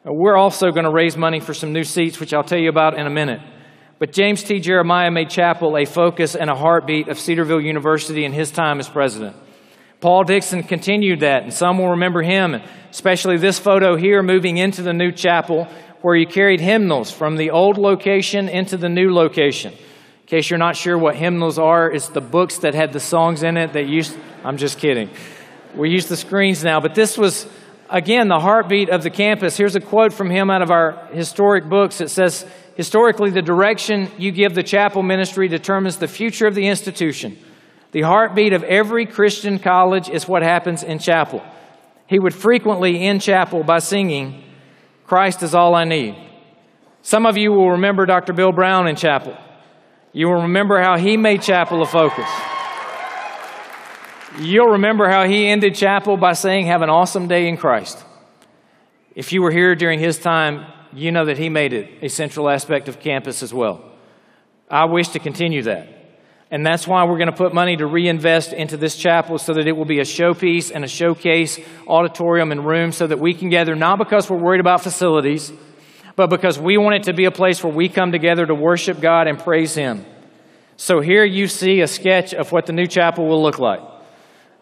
Uh, 0.05 0.11
we're 0.11 0.35
also 0.35 0.71
going 0.71 0.83
to 0.83 0.91
raise 0.91 1.15
money 1.15 1.39
for 1.39 1.53
some 1.53 1.71
new 1.71 1.85
seats, 1.85 2.19
which 2.19 2.33
I'll 2.33 2.43
tell 2.43 2.59
you 2.59 2.69
about 2.69 2.99
in 2.99 3.07
a 3.07 3.09
minute. 3.09 3.39
But 3.97 4.11
James 4.11 4.43
T. 4.43 4.59
Jeremiah 4.59 5.09
made 5.09 5.29
chapel 5.29 5.77
a 5.77 5.85
focus 5.85 6.35
and 6.35 6.49
a 6.49 6.55
heartbeat 6.55 7.07
of 7.07 7.17
Cedarville 7.17 7.61
University 7.61 8.25
in 8.25 8.33
his 8.33 8.51
time 8.51 8.79
as 8.79 8.89
president. 8.89 9.37
Paul 9.99 10.25
Dixon 10.25 10.61
continued 10.61 11.21
that, 11.21 11.41
and 11.43 11.53
some 11.53 11.79
will 11.79 11.89
remember 11.89 12.21
him, 12.21 12.61
especially 12.91 13.37
this 13.37 13.57
photo 13.57 13.95
here 13.95 14.21
moving 14.21 14.57
into 14.57 14.83
the 14.83 14.93
new 14.93 15.11
chapel 15.11 15.67
where 16.07 16.15
you 16.15 16.25
carried 16.25 16.61
hymnals 16.61 17.11
from 17.11 17.35
the 17.35 17.49
old 17.49 17.77
location 17.77 18.47
into 18.47 18.77
the 18.77 18.87
new 18.87 19.13
location. 19.13 19.73
In 19.73 20.25
case 20.25 20.49
you're 20.49 20.57
not 20.57 20.77
sure 20.77 20.97
what 20.97 21.17
hymnals 21.17 21.59
are, 21.59 21.91
it's 21.91 22.07
the 22.07 22.21
books 22.21 22.59
that 22.59 22.73
had 22.73 22.93
the 22.93 22.99
songs 23.01 23.43
in 23.43 23.57
it 23.57 23.73
that 23.73 23.87
used, 23.87 24.17
I'm 24.41 24.55
just 24.55 24.79
kidding. 24.79 25.09
We 25.75 25.89
use 25.89 26.07
the 26.07 26.15
screens 26.15 26.63
now, 26.63 26.79
but 26.79 26.95
this 26.95 27.17
was, 27.17 27.45
again, 27.89 28.29
the 28.29 28.39
heartbeat 28.39 28.87
of 28.87 29.03
the 29.03 29.09
campus. 29.09 29.57
Here's 29.57 29.75
a 29.75 29.81
quote 29.81 30.13
from 30.13 30.29
him 30.29 30.49
out 30.49 30.61
of 30.61 30.71
our 30.71 31.07
historic 31.11 31.67
books. 31.67 31.99
It 31.99 32.07
says, 32.07 32.45
Historically, 32.75 33.31
the 33.31 33.41
direction 33.41 34.09
you 34.17 34.31
give 34.31 34.55
the 34.55 34.63
chapel 34.63 35.03
ministry 35.03 35.49
determines 35.49 35.97
the 35.97 36.07
future 36.07 36.47
of 36.47 36.55
the 36.55 36.69
institution. 36.69 37.37
The 37.91 38.03
heartbeat 38.03 38.53
of 38.53 38.63
every 38.63 39.07
Christian 39.07 39.59
college 39.59 40.07
is 40.07 40.25
what 40.25 40.41
happens 40.41 40.83
in 40.83 40.99
chapel. 40.99 41.43
He 42.07 42.17
would 42.17 42.33
frequently 42.33 43.01
end 43.01 43.21
chapel 43.21 43.65
by 43.65 43.79
singing, 43.79 44.45
Christ 45.07 45.41
is 45.41 45.55
all 45.55 45.73
I 45.73 45.85
need. 45.85 46.15
Some 47.01 47.25
of 47.25 47.37
you 47.37 47.51
will 47.53 47.71
remember 47.71 48.05
Dr. 48.05 48.33
Bill 48.33 48.51
Brown 48.51 48.87
in 48.87 48.97
chapel. 48.97 49.35
You 50.11 50.27
will 50.27 50.41
remember 50.43 50.81
how 50.81 50.97
he 50.97 51.15
made 51.15 51.41
chapel 51.41 51.81
a 51.81 51.85
focus. 51.85 52.29
You'll 54.39 54.73
remember 54.73 55.09
how 55.09 55.25
he 55.25 55.47
ended 55.47 55.73
chapel 55.75 56.17
by 56.17 56.33
saying, 56.33 56.67
Have 56.67 56.81
an 56.81 56.89
awesome 56.89 57.27
day 57.27 57.47
in 57.47 57.55
Christ. 57.55 58.03
If 59.15 59.31
you 59.31 59.41
were 59.41 59.51
here 59.51 59.75
during 59.75 59.99
his 59.99 60.19
time, 60.19 60.65
you 60.93 61.11
know 61.11 61.25
that 61.25 61.37
he 61.37 61.49
made 61.49 61.73
it 61.73 62.03
a 62.03 62.09
central 62.09 62.49
aspect 62.49 62.89
of 62.89 62.99
campus 62.99 63.41
as 63.41 63.53
well. 63.53 63.83
I 64.69 64.85
wish 64.85 65.07
to 65.09 65.19
continue 65.19 65.63
that. 65.63 65.96
And 66.49 66.65
that's 66.65 66.87
why 66.87 67.03
we're 67.03 67.17
going 67.17 67.31
to 67.31 67.35
put 67.35 67.53
money 67.53 67.75
to 67.75 67.85
reinvest 67.85 68.53
into 68.53 68.77
this 68.77 68.95
chapel 68.95 69.37
so 69.37 69.53
that 69.53 69.67
it 69.67 69.73
will 69.73 69.85
be 69.85 69.99
a 69.99 70.03
showpiece 70.03 70.71
and 70.73 70.85
a 70.85 70.87
showcase 70.87 71.59
auditorium 71.87 72.51
and 72.53 72.65
room 72.65 72.93
so 72.93 73.05
that 73.05 73.19
we 73.19 73.33
can 73.33 73.49
gather 73.49 73.75
not 73.75 73.97
because 73.97 74.29
we're 74.29 74.37
worried 74.37 74.61
about 74.61 74.81
facilities, 74.81 75.51
but 76.15 76.29
because 76.29 76.57
we 76.57 76.77
want 76.77 76.95
it 76.95 77.03
to 77.03 77.13
be 77.13 77.25
a 77.25 77.31
place 77.31 77.61
where 77.61 77.73
we 77.73 77.89
come 77.89 78.13
together 78.13 78.45
to 78.45 78.55
worship 78.55 79.01
God 79.01 79.27
and 79.27 79.37
praise 79.37 79.75
Him. 79.75 80.05
So 80.77 81.01
here 81.01 81.25
you 81.25 81.47
see 81.47 81.81
a 81.81 81.87
sketch 81.87 82.33
of 82.33 82.51
what 82.51 82.65
the 82.65 82.73
new 82.73 82.87
chapel 82.87 83.27
will 83.27 83.41
look 83.41 83.59
like. 83.59 83.81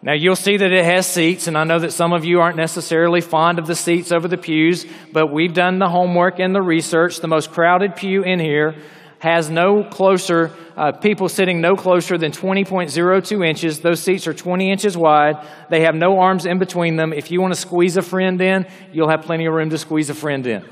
Now 0.02 0.12
you'll 0.12 0.36
see 0.36 0.56
that 0.56 0.72
it 0.72 0.84
has 0.84 1.06
seats, 1.06 1.46
and 1.46 1.56
I 1.56 1.64
know 1.64 1.78
that 1.78 1.92
some 1.92 2.12
of 2.12 2.24
you 2.24 2.40
aren't 2.40 2.56
necessarily 2.56 3.20
fond 3.20 3.58
of 3.58 3.66
the 3.66 3.74
seats 3.74 4.12
over 4.12 4.26
the 4.26 4.36
pews, 4.36 4.86
but 5.12 5.32
we've 5.32 5.54
done 5.54 5.78
the 5.78 5.88
homework 5.88 6.40
and 6.40 6.54
the 6.54 6.62
research. 6.62 7.20
The 7.20 7.28
most 7.28 7.52
crowded 7.52 7.96
pew 7.96 8.22
in 8.22 8.40
here 8.40 8.74
has 9.18 9.50
no 9.50 9.82
closer, 9.82 10.52
uh, 10.76 10.92
people 10.92 11.28
sitting 11.28 11.60
no 11.60 11.74
closer 11.74 12.18
than 12.18 12.32
20.02 12.32 13.46
inches. 13.46 13.80
Those 13.80 14.02
seats 14.02 14.26
are 14.26 14.34
20 14.34 14.70
inches 14.70 14.96
wide. 14.96 15.36
They 15.70 15.82
have 15.82 15.94
no 15.94 16.18
arms 16.20 16.44
in 16.44 16.58
between 16.58 16.96
them. 16.96 17.12
If 17.12 17.30
you 17.30 17.40
want 17.40 17.54
to 17.54 17.60
squeeze 17.60 17.96
a 17.96 18.02
friend 18.02 18.40
in, 18.40 18.66
you'll 18.92 19.08
have 19.08 19.22
plenty 19.22 19.46
of 19.46 19.54
room 19.54 19.70
to 19.70 19.78
squeeze 19.78 20.10
a 20.10 20.14
friend 20.14 20.46
in. 20.46 20.64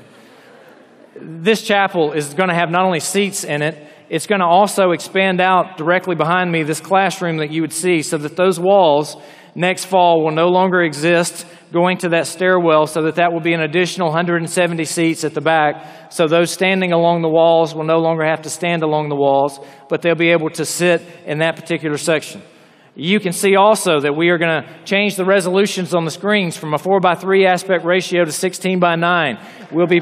This 1.19 1.63
chapel 1.63 2.11
is 2.11 2.33
going 2.33 2.49
to 2.49 2.55
have 2.55 2.69
not 2.69 2.83
only 2.83 2.99
seats 2.99 3.43
in 3.43 3.61
it, 3.61 3.87
it's 4.09 4.27
going 4.27 4.41
to 4.41 4.45
also 4.45 4.91
expand 4.91 5.41
out 5.41 5.77
directly 5.77 6.15
behind 6.15 6.51
me 6.51 6.61
this 6.63 6.79
classroom 6.79 7.37
that 7.37 7.51
you 7.51 7.61
would 7.61 7.73
see 7.73 8.01
so 8.01 8.17
that 8.17 8.35
those 8.35 8.59
walls 8.59 9.17
next 9.55 9.85
fall 9.85 10.23
will 10.23 10.31
no 10.31 10.47
longer 10.47 10.81
exist 10.81 11.47
going 11.71 11.97
to 11.99 12.09
that 12.09 12.27
stairwell 12.27 12.87
so 12.87 13.03
that 13.03 13.15
that 13.15 13.33
will 13.33 13.41
be 13.41 13.53
an 13.53 13.61
additional 13.61 14.07
170 14.07 14.85
seats 14.85 15.23
at 15.23 15.33
the 15.33 15.41
back. 15.41 16.11
So 16.11 16.27
those 16.27 16.51
standing 16.51 16.91
along 16.91 17.21
the 17.21 17.29
walls 17.29 17.75
will 17.75 17.83
no 17.83 17.99
longer 17.99 18.25
have 18.25 18.43
to 18.43 18.49
stand 18.49 18.83
along 18.83 19.09
the 19.09 19.15
walls 19.15 19.59
but 19.89 20.01
they'll 20.01 20.15
be 20.15 20.31
able 20.31 20.49
to 20.51 20.65
sit 20.65 21.01
in 21.25 21.39
that 21.39 21.55
particular 21.55 21.97
section. 21.97 22.41
You 22.95 23.19
can 23.19 23.33
see 23.33 23.55
also 23.55 23.99
that 23.99 24.15
we 24.15 24.29
are 24.29 24.37
going 24.37 24.63
to 24.63 24.69
change 24.85 25.15
the 25.15 25.25
resolutions 25.25 25.93
on 25.93 26.05
the 26.05 26.11
screens 26.11 26.55
from 26.55 26.73
a 26.73 26.77
4 26.77 27.01
by 27.01 27.15
3 27.15 27.45
aspect 27.45 27.83
ratio 27.83 28.23
to 28.23 28.31
16 28.31 28.79
by 28.79 28.95
9 28.95 29.37
we'll 29.71 29.87
be 29.87 30.01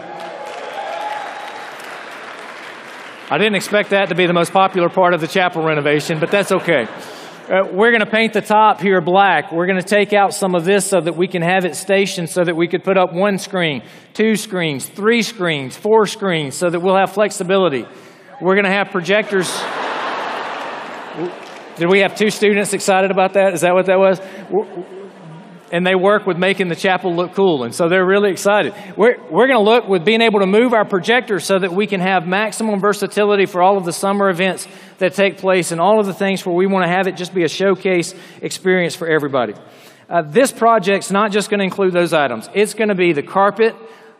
I 3.29 3.37
didn't 3.39 3.55
expect 3.55 3.89
that 3.89 4.09
to 4.09 4.15
be 4.15 4.27
the 4.27 4.33
most 4.33 4.53
popular 4.53 4.89
part 4.89 5.15
of 5.15 5.21
the 5.21 5.27
chapel 5.27 5.63
renovation, 5.63 6.19
but 6.19 6.29
that's 6.29 6.51
okay. 6.51 6.87
Uh, 7.43 7.67
we're 7.73 7.91
going 7.91 7.99
to 7.99 8.09
paint 8.09 8.31
the 8.31 8.41
top 8.41 8.79
here 8.79 9.01
black. 9.01 9.51
We're 9.51 9.65
going 9.65 9.81
to 9.81 9.85
take 9.85 10.13
out 10.13 10.33
some 10.33 10.55
of 10.55 10.63
this 10.63 10.87
so 10.87 11.01
that 11.01 11.17
we 11.17 11.27
can 11.27 11.41
have 11.41 11.65
it 11.65 11.75
stationed 11.75 12.29
so 12.29 12.41
that 12.41 12.55
we 12.55 12.69
could 12.69 12.85
put 12.85 12.97
up 12.97 13.11
one 13.11 13.37
screen, 13.37 13.83
two 14.13 14.37
screens, 14.37 14.85
three 14.85 15.21
screens, 15.21 15.75
four 15.75 16.05
screens 16.05 16.55
so 16.55 16.69
that 16.69 16.79
we'll 16.79 16.95
have 16.95 17.11
flexibility. 17.11 17.85
We're 18.41 18.55
going 18.55 18.63
to 18.63 18.71
have 18.71 18.91
projectors. 18.91 19.51
Did 21.75 21.89
we 21.89 21.99
have 21.99 22.15
two 22.15 22.29
students 22.29 22.71
excited 22.71 23.11
about 23.11 23.33
that? 23.33 23.53
Is 23.53 23.61
that 23.61 23.73
what 23.73 23.87
that 23.87 23.99
was? 23.99 24.21
And 25.73 25.87
they 25.87 25.95
work 25.95 26.27
with 26.27 26.37
making 26.37 26.67
the 26.67 26.75
chapel 26.75 27.15
look 27.15 27.33
cool. 27.33 27.63
And 27.63 27.73
so 27.73 27.89
they're 27.89 28.05
really 28.05 28.29
excited. 28.29 28.75
We're, 28.95 29.17
we're 29.31 29.47
going 29.47 29.57
to 29.57 29.71
look 29.71 29.87
with 29.87 30.05
being 30.05 30.21
able 30.21 30.41
to 30.41 30.45
move 30.45 30.71
our 30.71 30.85
projector 30.85 31.39
so 31.39 31.57
that 31.57 31.73
we 31.73 31.87
can 31.87 31.99
have 31.99 32.27
maximum 32.27 32.79
versatility 32.79 33.47
for 33.47 33.63
all 33.63 33.75
of 33.75 33.83
the 33.83 33.91
summer 33.91 34.29
events 34.29 34.67
that 34.99 35.15
take 35.15 35.39
place 35.39 35.71
and 35.71 35.81
all 35.81 35.99
of 35.99 36.05
the 36.05 36.13
things 36.13 36.45
where 36.45 36.55
we 36.55 36.67
want 36.67 36.85
to 36.85 36.91
have 36.91 37.07
it 37.07 37.17
just 37.17 37.33
be 37.33 37.43
a 37.43 37.49
showcase 37.49 38.13
experience 38.39 38.95
for 38.95 39.07
everybody. 39.07 39.55
Uh, 40.07 40.21
this 40.21 40.51
project's 40.51 41.09
not 41.09 41.31
just 41.31 41.49
going 41.49 41.57
to 41.57 41.63
include 41.63 41.91
those 41.91 42.13
items. 42.13 42.47
It's 42.53 42.75
going 42.75 42.89
to 42.89 42.95
be 42.95 43.11
the 43.11 43.23
carpet, 43.23 43.75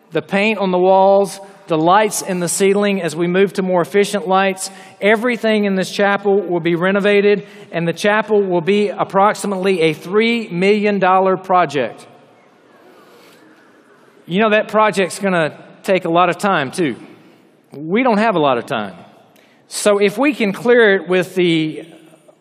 the 0.10 0.24
paint 0.24 0.58
on 0.58 0.72
the 0.72 0.80
walls, 0.80 1.39
the 1.67 1.78
lights 1.78 2.21
in 2.21 2.39
the 2.39 2.47
ceiling 2.47 3.02
as 3.02 3.15
we 3.15 3.28
move 3.28 3.54
to 3.54 3.62
more 3.62 3.82
efficient 3.82 4.28
lights. 4.28 4.69
Everything 5.02 5.65
in 5.65 5.76
this 5.76 5.91
chapel 5.91 6.41
will 6.41 6.60
be 6.60 6.76
renovated, 6.76 7.47
and 7.71 7.88
the 7.88 7.93
chapel 7.93 8.41
will 8.41 8.62
be 8.62 8.89
approximately 8.89 9.82
a 9.82 9.93
$3 9.93 10.52
million 10.52 10.99
project. 10.99 12.08
You 14.26 14.41
know, 14.41 14.52
that 14.52 14.69
project's 14.69 15.19
going 15.19 15.34
to 15.34 15.58
take 15.84 16.06
a 16.06 16.10
lot 16.10 16.30
of 16.30 16.38
time, 16.38 16.71
too. 16.71 16.95
We 17.71 18.04
don't 18.04 18.19
have 18.19 18.36
a 18.36 18.39
lot 18.39 18.58
of 18.58 18.65
time. 18.65 18.95
So, 19.67 19.97
if 19.97 20.17
we 20.17 20.34
can 20.34 20.54
clear 20.54 20.95
it 20.95 21.10
with 21.10 21.36
the 21.36 21.91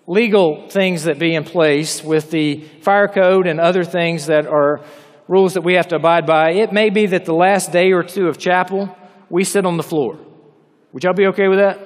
legal 0.06 0.68
things 0.68 1.04
that 1.04 1.18
be 1.18 1.34
in 1.34 1.44
place, 1.44 2.02
with 2.02 2.30
the 2.30 2.60
fire 2.82 3.08
code 3.08 3.46
and 3.46 3.58
other 3.58 3.84
things 3.84 4.26
that 4.26 4.46
are 4.46 4.84
rules 5.28 5.54
that 5.54 5.62
we 5.62 5.74
have 5.74 5.88
to 5.88 5.96
abide 5.96 6.26
by, 6.26 6.50
it 6.50 6.72
may 6.72 6.90
be 6.90 7.06
that 7.06 7.24
the 7.24 7.34
last 7.34 7.72
day 7.72 7.92
or 7.92 8.02
two 8.02 8.26
of 8.26 8.36
chapel 8.36 8.94
we 9.32 9.44
sit 9.44 9.64
on 9.64 9.78
the 9.78 9.82
floor. 9.82 10.18
Would 10.92 11.04
y'all 11.04 11.14
be 11.14 11.26
okay 11.28 11.48
with 11.48 11.58
that? 11.58 11.78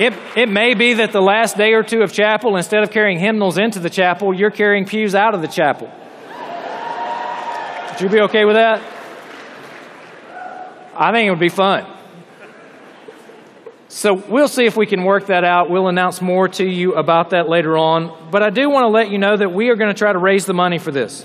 it, 0.00 0.14
it 0.34 0.48
may 0.48 0.72
be 0.72 0.94
that 0.94 1.12
the 1.12 1.20
last 1.20 1.58
day 1.58 1.74
or 1.74 1.82
two 1.82 2.00
of 2.00 2.14
chapel, 2.14 2.56
instead 2.56 2.82
of 2.82 2.90
carrying 2.90 3.18
hymnals 3.18 3.58
into 3.58 3.78
the 3.78 3.90
chapel, 3.90 4.32
you're 4.32 4.50
carrying 4.50 4.86
pews 4.86 5.14
out 5.14 5.34
of 5.34 5.42
the 5.42 5.48
chapel. 5.48 5.92
Would 7.90 8.00
you 8.00 8.08
be 8.08 8.22
okay 8.22 8.46
with 8.46 8.56
that? 8.56 8.82
I 10.96 11.12
think 11.12 11.26
it 11.26 11.30
would 11.30 11.38
be 11.38 11.50
fun. 11.50 11.86
So 13.88 14.14
we'll 14.14 14.48
see 14.48 14.64
if 14.64 14.78
we 14.78 14.86
can 14.86 15.04
work 15.04 15.26
that 15.26 15.44
out. 15.44 15.68
We'll 15.68 15.88
announce 15.88 16.22
more 16.22 16.48
to 16.48 16.64
you 16.64 16.94
about 16.94 17.30
that 17.30 17.50
later 17.50 17.76
on. 17.76 18.30
But 18.30 18.42
I 18.42 18.48
do 18.48 18.70
want 18.70 18.84
to 18.84 18.88
let 18.88 19.10
you 19.10 19.18
know 19.18 19.36
that 19.36 19.52
we 19.52 19.68
are 19.68 19.76
going 19.76 19.92
to 19.92 19.98
try 19.98 20.10
to 20.10 20.18
raise 20.18 20.46
the 20.46 20.54
money 20.54 20.78
for 20.78 20.90
this. 20.90 21.22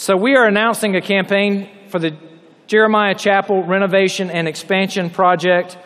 So, 0.00 0.16
we 0.16 0.36
are 0.36 0.46
announcing 0.46 0.94
a 0.94 1.00
campaign 1.00 1.68
for 1.88 1.98
the 1.98 2.16
Jeremiah 2.68 3.16
Chapel 3.16 3.64
renovation 3.64 4.30
and 4.30 4.46
expansion 4.46 5.10
project. 5.10 5.76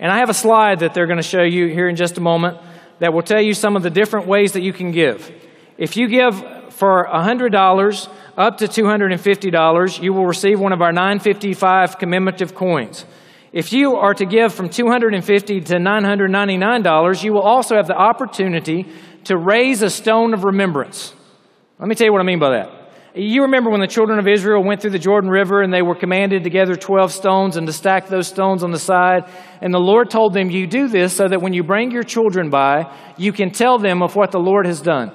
And 0.00 0.10
I 0.10 0.18
have 0.18 0.28
a 0.28 0.34
slide 0.34 0.80
that 0.80 0.92
they're 0.92 1.06
going 1.06 1.18
to 1.18 1.22
show 1.22 1.44
you 1.44 1.68
here 1.68 1.88
in 1.88 1.94
just 1.94 2.18
a 2.18 2.20
moment 2.20 2.58
that 2.98 3.12
will 3.12 3.22
tell 3.22 3.40
you 3.40 3.54
some 3.54 3.76
of 3.76 3.84
the 3.84 3.88
different 3.88 4.26
ways 4.26 4.54
that 4.54 4.62
you 4.62 4.72
can 4.72 4.90
give. 4.90 5.30
If 5.78 5.96
you 5.96 6.08
give 6.08 6.34
for 6.74 7.06
$100 7.06 8.08
up 8.36 8.58
to 8.58 8.64
$250, 8.64 10.02
you 10.02 10.12
will 10.14 10.26
receive 10.26 10.58
one 10.58 10.72
of 10.72 10.82
our 10.82 10.90
955 10.90 11.96
commemorative 11.96 12.56
coins. 12.56 13.06
If 13.52 13.72
you 13.72 13.94
are 13.94 14.14
to 14.14 14.26
give 14.26 14.52
from 14.52 14.68
250 14.68 15.60
to 15.60 15.74
$999, 15.76 17.22
you 17.22 17.32
will 17.32 17.42
also 17.42 17.76
have 17.76 17.86
the 17.86 17.96
opportunity 17.96 18.88
to 19.26 19.36
raise 19.36 19.80
a 19.82 19.90
stone 19.90 20.34
of 20.34 20.42
remembrance. 20.42 21.14
Let 21.78 21.88
me 21.88 21.94
tell 21.94 22.06
you 22.06 22.12
what 22.12 22.20
I 22.20 22.24
mean 22.24 22.40
by 22.40 22.50
that. 22.50 22.79
You 23.14 23.42
remember 23.42 23.70
when 23.70 23.80
the 23.80 23.88
children 23.88 24.20
of 24.20 24.28
Israel 24.28 24.62
went 24.62 24.80
through 24.80 24.92
the 24.92 24.98
Jordan 24.98 25.30
River 25.30 25.62
and 25.62 25.74
they 25.74 25.82
were 25.82 25.96
commanded 25.96 26.44
to 26.44 26.50
gather 26.50 26.76
12 26.76 27.12
stones 27.12 27.56
and 27.56 27.66
to 27.66 27.72
stack 27.72 28.06
those 28.06 28.28
stones 28.28 28.62
on 28.62 28.70
the 28.70 28.78
side. 28.78 29.24
And 29.60 29.74
the 29.74 29.80
Lord 29.80 30.10
told 30.10 30.32
them, 30.32 30.48
You 30.48 30.68
do 30.68 30.86
this 30.86 31.12
so 31.12 31.26
that 31.26 31.42
when 31.42 31.52
you 31.52 31.64
bring 31.64 31.90
your 31.90 32.04
children 32.04 32.50
by, 32.50 32.94
you 33.16 33.32
can 33.32 33.50
tell 33.50 33.78
them 33.78 34.00
of 34.00 34.14
what 34.14 34.30
the 34.30 34.38
Lord 34.38 34.64
has 34.64 34.80
done. 34.80 35.10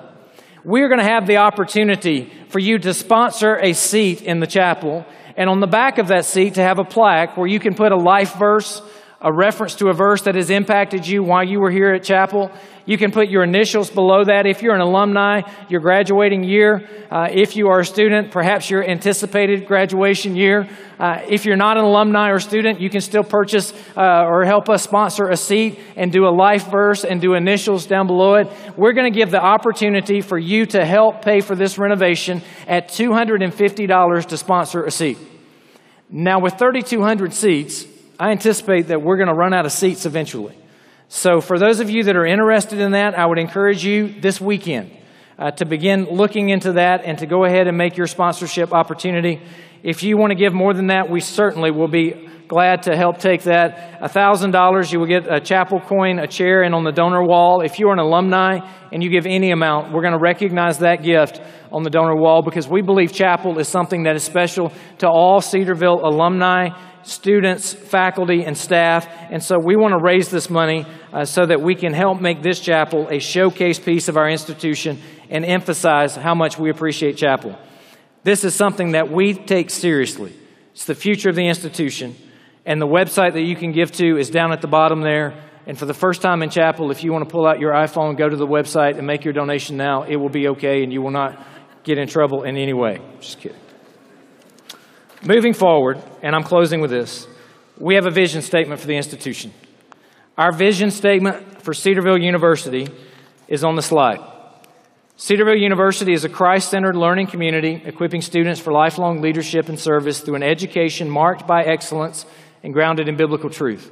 We're 0.66 0.90
going 0.90 1.00
to 1.00 1.06
have 1.06 1.26
the 1.26 1.38
opportunity 1.38 2.34
for 2.50 2.60
you 2.60 2.80
to 2.80 2.94
sponsor 2.94 3.56
a 3.56 3.72
seat 3.72 4.22
in 4.22 4.42
the 4.42 4.48
chapel. 4.48 5.06
And 5.38 5.50
on 5.50 5.62
the 5.62 5.68
back 5.68 5.98
of 5.98 6.10
that 6.10 6.26
seat, 6.26 6.56
to 6.56 6.62
have 6.62 6.80
a 6.80 6.84
plaque 6.84 7.38
where 7.38 7.48
you 7.48 7.62
can 7.62 7.76
put 7.76 7.94
a 7.94 7.98
life 7.98 8.36
verse, 8.36 8.82
a 9.26 9.34
reference 9.34 9.74
to 9.74 9.88
a 9.88 9.94
verse 9.94 10.22
that 10.22 10.36
has 10.36 10.52
impacted 10.52 11.08
you 11.08 11.24
while 11.24 11.44
you 11.44 11.60
were 11.60 11.72
here 11.72 11.92
at 11.92 12.04
chapel. 12.04 12.52
You 12.86 12.96
can 12.96 13.12
put 13.12 13.28
your 13.28 13.44
initials 13.44 13.90
below 13.90 14.24
that. 14.24 14.46
If 14.46 14.62
you're 14.62 14.76
an 14.76 14.82
alumni, 14.82 15.42
your 15.68 15.82
graduating 15.82 16.44
year. 16.44 16.88
Uh, 17.10 17.28
if 17.32 17.56
you 17.56 17.70
are 17.70 17.80
a 17.80 17.86
student, 17.86 18.30
perhaps 18.30 18.70
your 18.70 18.88
anticipated 18.88 19.66
graduation 19.66 20.36
year. 20.36 20.70
Uh, 21.00 21.24
if 21.28 21.44
you're 21.44 21.56
not 21.56 21.76
an 21.78 21.84
alumni 21.84 22.30
or 22.30 22.40
student, 22.40 22.80
you 22.80 22.92
can 22.92 23.02
still 23.02 23.24
purchase 23.24 23.74
uh, 23.98 24.26
or 24.28 24.46
help 24.46 24.70
us 24.70 24.84
sponsor 24.84 25.28
a 25.30 25.38
seat 25.38 25.80
and 25.96 26.12
do 26.12 26.28
a 26.28 26.30
life 26.30 26.70
verse 26.70 27.04
and 27.04 27.20
do 27.20 27.34
initials 27.34 27.88
down 27.88 28.06
below 28.06 28.36
it. 28.36 28.48
We're 28.78 28.94
going 28.94 29.12
to 29.12 29.20
give 29.20 29.32
the 29.32 29.42
opportunity 29.42 30.22
for 30.22 30.38
you 30.38 30.68
to 30.68 30.86
help 30.86 31.24
pay 31.24 31.42
for 31.42 31.56
this 31.56 31.80
renovation 31.80 32.44
at 32.68 32.90
$250 32.90 34.26
to 34.28 34.38
sponsor 34.38 34.86
a 34.86 34.92
seat. 34.92 35.18
Now, 36.12 36.38
with 36.38 36.60
3,200 36.60 37.34
seats, 37.34 37.88
I 38.18 38.32
anticipate 38.32 38.88
that 38.88 39.02
we're 39.02 39.18
going 39.18 39.28
to 39.28 39.34
run 39.34 39.54
out 39.54 39.66
of 39.66 39.74
seats 39.74 40.06
eventually. 40.06 40.58
So, 41.10 41.42
for 41.42 41.60
those 41.60 41.82
of 41.82 41.90
you 41.90 42.04
that 42.04 42.16
are 42.16 42.26
interested 42.26 42.80
in 42.80 42.92
that, 42.92 43.18
I 43.18 43.26
would 43.26 43.38
encourage 43.38 43.84
you 43.84 44.20
this 44.22 44.40
weekend 44.40 44.92
uh, 45.38 45.52
to 45.52 45.66
begin 45.66 46.06
looking 46.06 46.50
into 46.50 46.74
that 46.74 47.04
and 47.04 47.18
to 47.20 47.26
go 47.26 47.44
ahead 47.44 47.68
and 47.68 47.78
make 47.78 47.98
your 47.98 48.08
sponsorship 48.08 48.74
opportunity. 48.74 49.42
If 49.84 50.02
you 50.02 50.18
want 50.18 50.32
to 50.32 50.36
give 50.36 50.54
more 50.54 50.74
than 50.74 50.88
that, 50.88 51.10
we 51.10 51.20
certainly 51.20 51.72
will 51.72 51.90
be 51.90 52.30
glad 52.48 52.84
to 52.84 52.96
help 52.96 53.18
take 53.18 53.44
that. 53.44 54.00
$1,000, 54.02 54.92
you 54.92 55.00
will 55.00 55.08
get 55.08 55.32
a 55.32 55.40
chapel 55.40 55.80
coin, 55.82 56.20
a 56.20 56.28
chair, 56.28 56.64
and 56.64 56.74
on 56.74 56.84
the 56.84 56.92
donor 56.92 57.24
wall. 57.24 57.62
If 57.62 57.80
you're 57.80 57.92
an 57.92 58.00
alumni 58.00 58.60
and 58.92 59.04
you 59.04 59.10
give 59.10 59.26
any 59.26 59.52
amount, 59.52 59.92
we're 59.92 60.02
going 60.02 60.14
to 60.14 60.20
recognize 60.20 60.80
that 60.80 61.04
gift 61.04 61.42
on 61.72 61.84
the 61.84 61.90
donor 61.90 62.16
wall 62.16 62.42
because 62.42 62.68
we 62.68 62.82
believe 62.82 63.12
chapel 63.12 63.60
is 63.60 63.68
something 63.68 64.04
that 64.04 64.16
is 64.16 64.24
special 64.24 64.72
to 65.00 65.08
all 65.08 65.42
Cedarville 65.42 66.00
alumni 66.04 66.70
students, 67.06 67.74
faculty, 67.74 68.44
and 68.44 68.58
staff. 68.58 69.08
And 69.30 69.42
so 69.42 69.58
we 69.58 69.76
want 69.76 69.94
to 69.94 70.04
raise 70.04 70.30
this 70.30 70.50
money 70.50 70.86
uh, 71.14 71.26
so 71.26 71.46
that 71.46 71.62
we 71.62 71.76
can 71.76 71.94
help 71.94 72.20
make 72.20 72.42
this 72.42 72.60
chapel 72.60 73.08
a 73.10 73.20
showcase 73.20 73.80
piece 73.80 74.08
of 74.08 74.18
our 74.18 74.30
institution 74.30 75.00
and 75.30 75.46
emphasize 75.46 76.16
how 76.16 76.36
much 76.36 76.58
we 76.58 76.70
appreciate 76.70 77.18
chapel. 77.18 77.58
This 78.24 78.44
is 78.44 78.56
something 78.56 78.92
that 78.92 79.12
we 79.12 79.34
take 79.34 79.70
seriously. 79.70 80.36
It's 80.72 80.86
the 80.86 80.96
future 80.96 81.30
of 81.30 81.36
the 81.36 81.48
institution. 81.48 82.16
And 82.66 82.82
the 82.82 82.88
website 82.88 83.34
that 83.34 83.44
you 83.44 83.56
can 83.56 83.72
give 83.72 83.92
to 83.94 84.18
is 84.18 84.30
down 84.30 84.52
at 84.52 84.62
the 84.62 84.68
bottom 84.68 85.02
there. 85.02 85.44
And 85.68 85.78
for 85.78 85.86
the 85.86 85.94
first 85.94 86.22
time 86.22 86.42
in 86.42 86.50
chapel, 86.50 86.92
if 86.92 87.04
you 87.04 87.12
want 87.12 87.28
to 87.28 87.32
pull 87.32 87.48
out 87.48 87.60
your 87.60 87.74
iPhone, 87.74 88.18
go 88.18 88.28
to 88.28 88.36
the 88.36 88.48
website 88.48 88.98
and 88.98 89.06
make 89.06 89.24
your 89.24 89.34
donation 89.34 89.78
now, 89.78 90.04
it 90.04 90.16
will 90.16 90.30
be 90.30 90.48
okay 90.50 90.84
and 90.84 90.92
you 90.92 91.02
will 91.02 91.12
not 91.12 91.40
get 91.84 91.98
in 91.98 92.08
trouble 92.08 92.44
in 92.44 92.58
any 92.58 92.74
way. 92.74 93.00
Just 93.20 93.40
kidding. 93.40 93.65
Moving 95.28 95.54
forward, 95.54 96.00
and 96.22 96.36
I'm 96.36 96.44
closing 96.44 96.82
with 96.82 96.92
this, 96.92 97.28
we 97.80 97.96
have 97.96 98.06
a 98.06 98.12
vision 98.12 98.44
statement 98.44 98.80
for 98.80 98.86
the 98.86 98.96
institution. 98.96 99.52
Our 100.38 100.52
vision 100.52 100.92
statement 100.92 101.64
for 101.64 101.74
Cedarville 101.74 102.20
University 102.20 102.88
is 103.48 103.64
on 103.64 103.76
the 103.76 103.82
slide. 103.82 104.20
Cedarville 105.18 105.58
University 105.58 106.14
is 106.14 106.26
a 106.26 106.30
Christ 106.30 106.70
centered 106.70 106.96
learning 106.96 107.28
community 107.28 107.82
equipping 107.86 108.22
students 108.22 108.60
for 108.60 108.72
lifelong 108.72 109.20
leadership 109.20 109.68
and 109.68 109.80
service 109.80 110.22
through 110.22 110.36
an 110.36 110.44
education 110.44 111.10
marked 111.10 111.48
by 111.48 111.64
excellence 111.64 112.28
and 112.62 112.72
grounded 112.72 113.08
in 113.08 113.18
biblical 113.18 113.50
truth. 113.50 113.92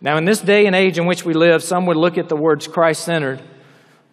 Now, 0.00 0.16
in 0.16 0.24
this 0.24 0.40
day 0.40 0.66
and 0.66 0.74
age 0.74 0.98
in 0.98 1.06
which 1.06 1.24
we 1.24 1.32
live, 1.32 1.62
some 1.62 1.86
would 1.86 1.96
look 1.96 2.18
at 2.18 2.28
the 2.28 2.36
words 2.36 2.66
Christ 2.66 3.04
centered 3.04 3.40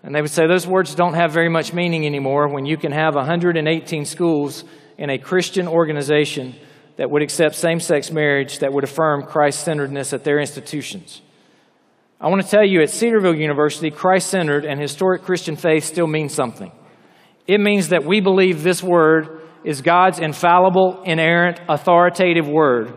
and 0.04 0.14
they 0.14 0.22
would 0.22 0.30
say 0.30 0.46
those 0.46 0.68
words 0.68 0.94
don't 0.94 1.16
have 1.16 1.32
very 1.32 1.50
much 1.50 1.74
meaning 1.74 2.06
anymore 2.06 2.48
when 2.48 2.68
you 2.68 2.78
can 2.78 2.92
have 2.92 3.16
118 3.16 4.06
schools 4.06 4.64
in 4.98 5.10
a 5.10 5.18
Christian 5.18 5.68
organization 5.68 6.56
that 6.98 7.10
would 7.10 7.22
accept 7.22 7.56
same 7.56 7.80
sex 7.80 8.12
marriage, 8.12 8.60
that 8.60 8.74
would 8.74 8.84
affirm 8.84 9.24
Christ 9.24 9.64
centeredness 9.64 10.14
at 10.14 10.24
their 10.24 10.40
institutions. 10.40 11.22
I 12.20 12.30
want 12.30 12.42
to 12.42 12.50
tell 12.50 12.66
you 12.66 12.82
at 12.82 12.90
Cedarville 12.90 13.36
University, 13.36 13.92
Christ 13.92 14.30
centered 14.30 14.66
and 14.66 14.82
historic 14.82 15.22
Christian 15.22 15.56
faith 15.56 15.84
still 15.84 16.08
means 16.08 16.34
something. 16.34 16.72
It 17.46 17.60
means 17.60 17.90
that 17.90 18.04
we 18.04 18.20
believe 18.20 18.64
this 18.64 18.82
word 18.82 19.42
is 19.64 19.82
God's 19.82 20.18
infallible, 20.20 21.04
inerrant, 21.04 21.62
authoritative 21.70 22.48
word, 22.48 22.94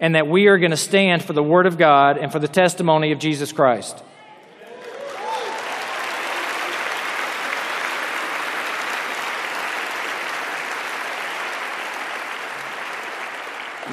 and 0.00 0.14
that 0.14 0.26
we 0.26 0.46
are 0.46 0.58
going 0.58 0.70
to 0.70 0.76
stand 0.76 1.22
for 1.22 1.34
the 1.34 1.42
word 1.42 1.66
of 1.66 1.76
God 1.76 2.16
and 2.16 2.32
for 2.32 2.38
the 2.38 2.48
testimony 2.48 3.12
of 3.12 3.18
Jesus 3.18 3.52
Christ. 3.52 4.02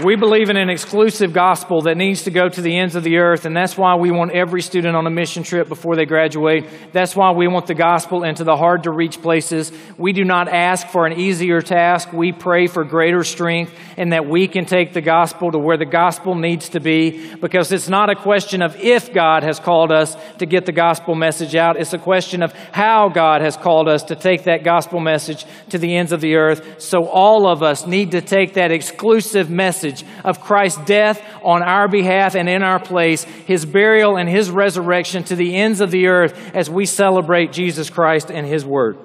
We 0.04 0.16
believe 0.16 0.50
in 0.50 0.56
an 0.56 0.70
exclusive 0.70 1.34
gospel 1.34 1.82
that 1.82 1.98
needs 1.98 2.24
to 2.24 2.32
go 2.32 2.48
to 2.48 2.62
the 2.62 2.78
ends 2.78 2.96
of 2.96 3.04
the 3.04 3.18
earth, 3.18 3.44
and 3.44 3.54
that's 3.54 3.78
why 3.78 3.96
we 3.96 4.12
want 4.12 4.32
every 4.32 4.62
student 4.62 4.96
on 4.96 5.06
a 5.06 5.10
mission 5.10 5.44
trip 5.44 5.68
before 5.68 5.98
they 5.98 6.06
graduate. 6.06 6.66
That's 6.94 7.18
why 7.18 7.32
we 7.32 7.50
want 7.50 7.68
the 7.68 7.74
gospel 7.74 8.24
into 8.24 8.46
the 8.46 8.56
hard 8.56 8.84
to 8.84 8.92
reach 8.92 9.22
places. 9.22 9.74
We 9.98 10.14
do 10.14 10.24
not 10.24 10.48
ask 10.48 10.88
for 10.88 11.06
an 11.06 11.20
easier 11.20 11.62
task. 11.62 12.14
We 12.14 12.32
pray 12.32 12.68
for 12.68 12.86
greater 12.86 13.26
strength 13.26 13.74
and 13.98 14.14
that 14.14 14.26
we 14.26 14.48
can 14.48 14.64
take 14.64 14.94
the 14.94 15.02
gospel 15.02 15.52
to 15.52 15.60
where 15.60 15.76
the 15.76 15.86
gospel 15.86 16.34
needs 16.34 16.70
to 16.70 16.80
be 16.80 17.36
because 17.36 17.74
it's 17.74 17.90
not 17.90 18.10
a 18.10 18.16
question 18.16 18.62
of 18.62 18.78
if 18.78 19.14
God 19.14 19.44
has 19.44 19.60
called 19.60 19.92
us 19.92 20.16
to 20.38 20.46
get 20.46 20.66
the 20.66 20.72
gospel 20.72 21.14
message 21.14 21.56
out. 21.56 21.76
It's 21.76 21.94
a 21.94 21.98
question 21.98 22.42
of 22.42 22.54
how 22.72 23.10
God 23.10 23.42
has 23.42 23.58
called 23.58 23.90
us 23.90 24.04
to 24.04 24.16
take 24.16 24.46
that 24.46 24.64
gospel 24.64 25.02
message 25.02 25.44
to 25.72 25.78
the 25.78 25.98
ends 25.98 26.14
of 26.14 26.22
the 26.22 26.36
earth. 26.36 26.82
So 26.82 27.06
all 27.06 27.46
of 27.46 27.62
us 27.62 27.86
need 27.86 28.12
to 28.12 28.22
take 28.22 28.54
that 28.54 28.72
exclusive 28.72 29.50
message 29.50 29.89
message 29.90 30.06
of 30.24 30.42
Christ's 30.42 30.84
death 30.86 31.22
on 31.44 31.64
our 31.64 31.88
behalf 31.88 32.36
and 32.36 32.48
in 32.50 32.64
our 32.64 32.80
place, 32.80 33.24
his 33.24 33.66
burial 33.66 34.18
and 34.18 34.30
his 34.30 34.50
resurrection 34.50 35.24
to 35.26 35.36
the 35.36 35.56
ends 35.56 35.82
of 35.82 35.92
the 35.92 36.08
earth 36.08 36.56
as 36.56 36.70
we 36.70 36.86
celebrate 36.86 37.52
Jesus 37.52 37.90
Christ 37.90 38.30
and 38.32 38.46
his 38.46 38.66
word. 38.66 38.98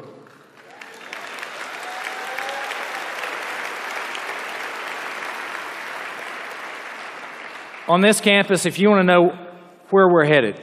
On 7.87 8.01
this 8.01 8.21
campus, 8.21 8.65
if 8.65 8.79
you 8.79 8.89
want 8.89 9.01
to 9.01 9.05
know 9.05 9.39
where 9.91 10.09
we're 10.09 10.25
headed, 10.25 10.61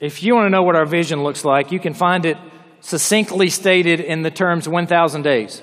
if 0.00 0.22
you 0.22 0.34
want 0.34 0.46
to 0.46 0.50
know 0.50 0.62
what 0.62 0.76
our 0.76 0.86
vision 0.86 1.22
looks 1.22 1.44
like, 1.44 1.72
you 1.72 1.78
can 1.78 1.92
find 1.92 2.24
it 2.24 2.38
succinctly 2.80 3.50
stated 3.50 4.00
in 4.00 4.22
the 4.22 4.30
terms 4.30 4.66
1,000 4.66 5.22
days. 5.22 5.60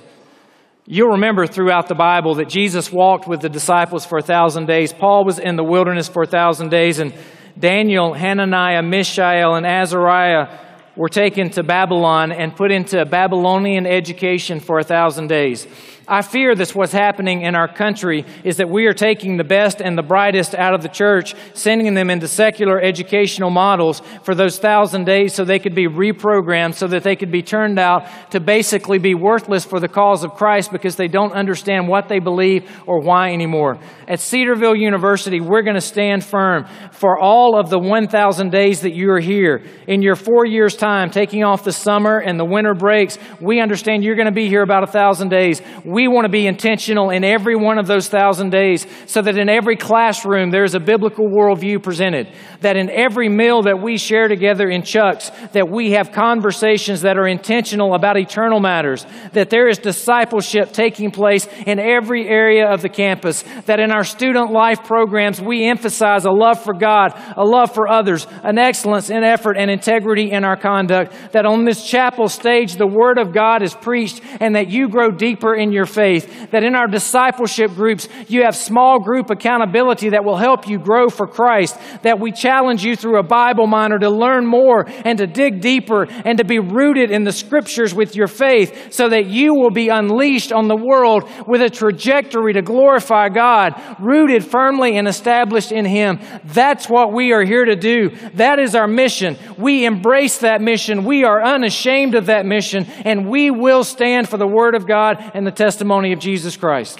You'll 0.87 1.13
remember 1.13 1.47
throughout 1.47 1.87
the 1.87 1.95
Bible 1.95 2.35
that 2.35 2.47
Jesus 2.47 2.91
walked 2.91 3.27
with 3.27 3.41
the 3.41 3.49
disciples 3.49 4.05
for 4.05 4.19
a 4.19 4.21
thousand 4.21 4.67
days. 4.67 4.93
Paul 4.93 5.25
was 5.25 5.39
in 5.39 5.55
the 5.55 5.63
wilderness 5.63 6.07
for 6.07 6.21
a 6.21 6.27
thousand 6.27 6.69
days, 6.69 6.99
and 6.99 7.11
Daniel, 7.57 8.13
Hananiah, 8.13 8.83
Mishael, 8.83 9.55
and 9.55 9.65
Azariah 9.65 10.59
were 10.95 11.09
taken 11.09 11.49
to 11.49 11.63
Babylon 11.63 12.31
and 12.31 12.55
put 12.55 12.71
into 12.71 13.03
Babylonian 13.03 13.87
education 13.87 14.59
for 14.59 14.77
a 14.77 14.83
thousand 14.83 15.25
days. 15.25 15.65
I 16.07 16.21
fear 16.21 16.53
that's 16.53 16.75
what's 16.75 16.91
happening 16.91 17.41
in 17.41 17.55
our 17.55 17.67
country 17.67 18.25
is 18.43 18.57
that 18.57 18.69
we 18.69 18.85
are 18.85 18.93
taking 18.93 19.37
the 19.37 19.43
best 19.43 19.81
and 19.81 19.97
the 19.97 20.03
brightest 20.03 20.53
out 20.53 20.75
of 20.75 20.83
the 20.83 20.87
church, 20.87 21.33
sending 21.55 21.95
them 21.95 22.11
into 22.11 22.27
secular 22.27 22.79
educational 22.79 23.49
models 23.49 24.01
for 24.23 24.35
those 24.35 24.59
thousand 24.59 25.05
days 25.05 25.33
so 25.33 25.43
they 25.43 25.57
could 25.57 25.73
be 25.73 25.87
reprogrammed, 25.87 26.75
so 26.75 26.87
that 26.87 27.01
they 27.01 27.15
could 27.15 27.31
be 27.31 27.41
turned 27.41 27.79
out 27.79 28.07
to 28.31 28.39
basically 28.39 28.99
be 28.99 29.15
worthless 29.15 29.65
for 29.65 29.79
the 29.79 29.87
cause 29.87 30.23
of 30.23 30.35
Christ 30.35 30.71
because 30.71 30.95
they 30.95 31.07
don't 31.07 31.33
understand 31.33 31.87
what 31.87 32.07
they 32.07 32.19
believe 32.19 32.69
or 32.85 33.01
why 33.01 33.31
anymore. 33.31 33.79
At 34.07 34.19
Cedarville 34.19 34.75
University, 34.75 35.41
we're 35.41 35.63
going 35.63 35.75
to 35.75 35.81
stand 35.81 36.23
firm 36.23 36.65
for 36.91 37.19
all 37.19 37.59
of 37.59 37.71
the 37.71 37.79
1,000 37.79 38.51
days 38.51 38.81
that 38.81 38.93
you 38.93 39.09
are 39.09 39.19
here. 39.19 39.63
In 39.87 40.03
your 40.03 40.15
four 40.15 40.45
years' 40.45 40.75
time, 40.75 41.09
taking 41.09 41.43
off 41.43 41.63
the 41.63 41.73
summer 41.73 42.19
and 42.19 42.39
the 42.39 42.45
winter 42.45 42.75
breaks, 42.75 43.17
we 43.41 43.59
understand 43.59 44.03
you're 44.03 44.15
going 44.15 44.27
to 44.27 44.31
be 44.31 44.49
here 44.49 44.61
about 44.61 44.83
a 44.83 44.87
thousand 44.87 45.29
days 45.29 45.61
we 45.94 45.94
want 46.07 46.25
to 46.25 46.29
be 46.29 46.47
intentional 46.47 47.09
in 47.09 47.23
every 47.23 47.55
one 47.55 47.77
of 47.77 47.87
those 47.87 48.09
thousand 48.09 48.49
days 48.49 48.85
so 49.05 49.21
that 49.21 49.37
in 49.37 49.49
every 49.49 49.75
classroom 49.75 50.49
there's 50.49 50.75
a 50.75 50.79
biblical 50.79 51.27
worldview 51.27 51.81
presented. 51.81 52.27
That 52.61 52.75
in 52.75 52.89
every 52.89 53.29
meal 53.29 53.61
that 53.63 53.81
we 53.81 53.97
share 53.97 54.27
together 54.27 54.67
in 54.67 54.83
Chuck's, 54.83 55.31
that 55.53 55.69
we 55.69 55.91
have 55.91 56.11
conversations 56.11 57.01
that 57.01 57.17
are 57.17 57.27
intentional 57.27 57.93
about 57.93 58.17
eternal 58.17 58.59
matters. 58.59 59.05
That 59.33 59.49
there 59.49 59.67
is 59.67 59.77
discipleship 59.77 60.71
taking 60.71 61.11
place 61.11 61.47
in 61.65 61.79
every 61.79 62.27
area 62.27 62.67
of 62.67 62.81
the 62.81 62.89
campus. 62.89 63.43
That 63.65 63.79
in 63.79 63.91
our 63.91 64.03
student 64.03 64.51
life 64.51 64.83
programs 64.83 65.41
we 65.41 65.65
emphasize 65.65 66.25
a 66.25 66.31
love 66.31 66.61
for 66.63 66.73
God, 66.73 67.13
a 67.37 67.45
love 67.45 67.73
for 67.73 67.87
others, 67.87 68.27
an 68.43 68.57
excellence 68.57 69.09
in 69.09 69.23
effort 69.23 69.55
and 69.57 69.71
integrity 69.71 70.31
in 70.31 70.43
our 70.43 70.57
conduct. 70.57 71.13
That 71.31 71.45
on 71.45 71.65
this 71.65 71.87
chapel 71.87 72.27
stage 72.27 72.75
the 72.75 72.87
Word 72.87 73.17
of 73.17 73.33
God 73.33 73.61
is 73.61 73.73
preached 73.73 74.21
and 74.39 74.55
that 74.55 74.69
you 74.69 74.89
grow 74.89 75.11
deeper 75.11 75.55
in 75.55 75.71
your 75.71 75.84
faith. 75.85 76.51
That 76.51 76.63
in 76.63 76.75
our 76.75 76.87
discipleship 76.87 77.73
groups, 77.73 78.07
you 78.27 78.43
have 78.43 78.55
small 78.55 78.99
group 78.99 79.29
accountability 79.29 80.09
that 80.09 80.23
will 80.23 80.37
help 80.37 80.67
you 80.67 80.79
grow 80.79 81.09
for 81.09 81.27
Christ. 81.27 81.77
That 82.03 82.19
we 82.19 82.31
challenge 82.31 82.83
you 82.83 82.95
through 82.95 83.19
a 83.19 83.23
Bible 83.23 83.67
minor 83.67 83.99
to 83.99 84.09
learn 84.09 84.45
more 84.45 84.85
and 84.87 85.17
to 85.17 85.27
dig 85.27 85.61
deeper 85.61 86.07
and 86.25 86.37
to 86.37 86.45
be 86.45 86.59
rooted 86.59 87.11
in 87.11 87.23
the 87.23 87.31
scriptures 87.31 87.93
with 87.93 88.15
your 88.15 88.27
faith 88.27 88.93
so 88.93 89.09
that 89.09 89.25
you 89.25 89.53
will 89.53 89.71
be 89.71 89.89
unleashed 89.89 90.51
on 90.51 90.67
the 90.67 90.75
world 90.75 91.29
with 91.47 91.61
a 91.61 91.69
trajectory 91.69 92.53
to 92.53 92.61
glorify 92.61 93.29
God, 93.29 93.73
rooted 93.99 94.45
firmly 94.45 94.97
and 94.97 95.07
established 95.07 95.71
in 95.71 95.85
Him. 95.85 96.19
That's 96.43 96.89
what 96.89 97.13
we 97.13 97.31
are 97.31 97.43
here 97.43 97.65
to 97.65 97.75
do. 97.75 98.09
That 98.35 98.59
is 98.59 98.75
our 98.75 98.87
mission. 98.87 99.37
We 99.57 99.85
embrace 99.85 100.39
that 100.39 100.61
mission. 100.61 101.05
We 101.05 101.23
are 101.23 101.43
unashamed 101.43 102.15
of 102.15 102.27
that 102.27 102.45
mission 102.45 102.85
and 103.03 103.29
we 103.29 103.51
will 103.51 103.83
stand 103.83 104.29
for 104.29 104.37
the 104.37 104.47
Word 104.47 104.75
of 104.75 104.87
God 104.87 105.31
and 105.33 105.45
the 105.45 105.51
testimony 105.75 106.13
of 106.13 106.19
Jesus 106.19 106.55
Christ. 106.55 106.99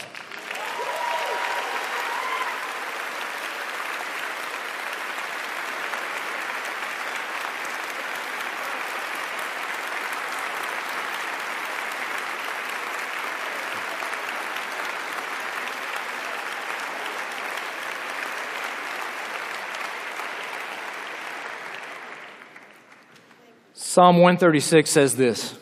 Psalm 23.74 24.18
136 24.18 24.90
says 24.90 25.16
this 25.16 25.58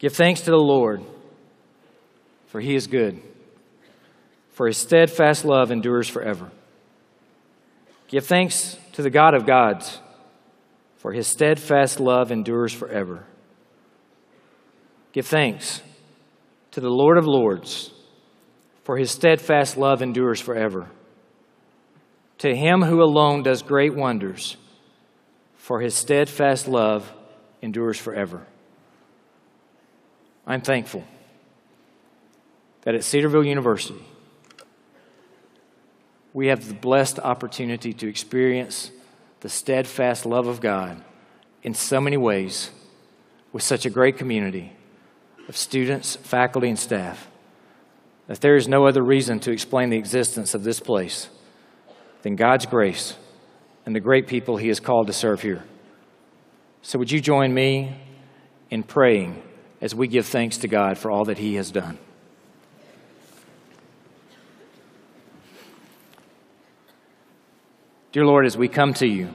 Give 0.00 0.12
thanks 0.12 0.40
to 0.40 0.50
the 0.50 0.56
Lord, 0.56 1.04
for 2.48 2.60
he 2.60 2.74
is 2.74 2.86
good, 2.86 3.20
for 4.50 4.66
his 4.66 4.78
steadfast 4.78 5.44
love 5.44 5.70
endures 5.70 6.08
forever. 6.08 6.50
Give 8.08 8.26
thanks 8.26 8.78
to 8.94 9.02
the 9.02 9.10
God 9.10 9.34
of 9.34 9.46
gods, 9.46 10.00
for 10.96 11.12
his 11.12 11.26
steadfast 11.26 12.00
love 12.00 12.32
endures 12.32 12.72
forever. 12.72 13.24
Give 15.12 15.26
thanks 15.26 15.82
to 16.72 16.80
the 16.80 16.90
Lord 16.90 17.18
of 17.18 17.26
lords, 17.26 17.92
for 18.82 18.96
his 18.96 19.10
steadfast 19.10 19.76
love 19.76 20.00
endures 20.00 20.40
forever. 20.40 20.88
To 22.38 22.54
him 22.54 22.82
who 22.82 23.02
alone 23.02 23.42
does 23.42 23.62
great 23.62 23.94
wonders, 23.94 24.56
for 25.56 25.80
his 25.80 25.94
steadfast 25.94 26.66
love 26.66 27.12
endures 27.60 27.98
forever. 27.98 28.46
I'm 30.46 30.62
thankful 30.62 31.04
that 32.88 32.94
at 32.94 33.04
Cedarville 33.04 33.44
University, 33.44 34.02
we 36.32 36.46
have 36.46 36.66
the 36.66 36.72
blessed 36.72 37.18
opportunity 37.18 37.92
to 37.92 38.08
experience 38.08 38.90
the 39.40 39.48
steadfast 39.50 40.24
love 40.24 40.46
of 40.46 40.62
God 40.62 41.04
in 41.62 41.74
so 41.74 42.00
many 42.00 42.16
ways 42.16 42.70
with 43.52 43.62
such 43.62 43.84
a 43.84 43.90
great 43.90 44.16
community 44.16 44.72
of 45.48 45.54
students, 45.54 46.16
faculty, 46.16 46.70
and 46.70 46.78
staff 46.78 47.28
that 48.26 48.40
there 48.40 48.56
is 48.56 48.66
no 48.66 48.86
other 48.86 49.02
reason 49.02 49.38
to 49.40 49.52
explain 49.52 49.90
the 49.90 49.98
existence 49.98 50.54
of 50.54 50.64
this 50.64 50.80
place 50.80 51.28
than 52.22 52.36
God's 52.36 52.64
grace 52.64 53.18
and 53.84 53.94
the 53.94 54.00
great 54.00 54.26
people 54.26 54.56
He 54.56 54.68
has 54.68 54.80
called 54.80 55.08
to 55.08 55.12
serve 55.12 55.42
here. 55.42 55.62
So, 56.80 56.98
would 56.98 57.10
you 57.10 57.20
join 57.20 57.52
me 57.52 58.00
in 58.70 58.82
praying 58.82 59.42
as 59.82 59.94
we 59.94 60.08
give 60.08 60.24
thanks 60.24 60.56
to 60.56 60.68
God 60.68 60.96
for 60.96 61.10
all 61.10 61.26
that 61.26 61.36
He 61.36 61.56
has 61.56 61.70
done? 61.70 61.98
Dear 68.10 68.24
Lord, 68.24 68.46
as 68.46 68.56
we 68.56 68.68
come 68.68 68.94
to 68.94 69.06
you, 69.06 69.28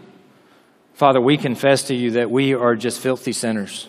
Father, 0.95 1.21
we 1.21 1.37
confess 1.37 1.83
to 1.83 1.95
you 1.95 2.11
that 2.11 2.31
we 2.31 2.55
are 2.55 2.75
just 2.75 2.99
filthy 2.99 3.31
sinners. 3.31 3.87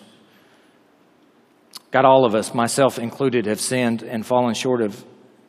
God, 1.91 2.05
all 2.05 2.27
of 2.27 2.35
us, 2.35 2.53
myself 2.53 2.99
included, 2.99 3.47
have 3.47 3.61
sinned 3.61 4.03
and 4.03 4.27
fallen 4.27 4.53
short 4.53 4.83
of 4.83 5.03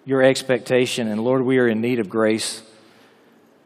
your 0.06 0.24
expectation. 0.24 1.10
And 1.10 1.22
Lord, 1.22 1.44
we 1.44 1.58
are 1.58 1.68
in 1.68 1.82
need 1.82 2.00
of 2.00 2.08
grace. 2.08 2.62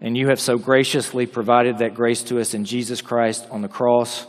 And 0.02 0.18
you 0.18 0.30
have 0.30 0.40
so 0.40 0.58
graciously 0.58 1.28
provided 1.28 1.80
that 1.80 1.94
grace 1.94 2.24
to 2.24 2.40
us 2.40 2.56
in 2.56 2.66
Jesus 2.66 3.02
Christ 3.02 3.46
on 3.52 3.62
the 3.62 3.68
cross. 3.68 4.26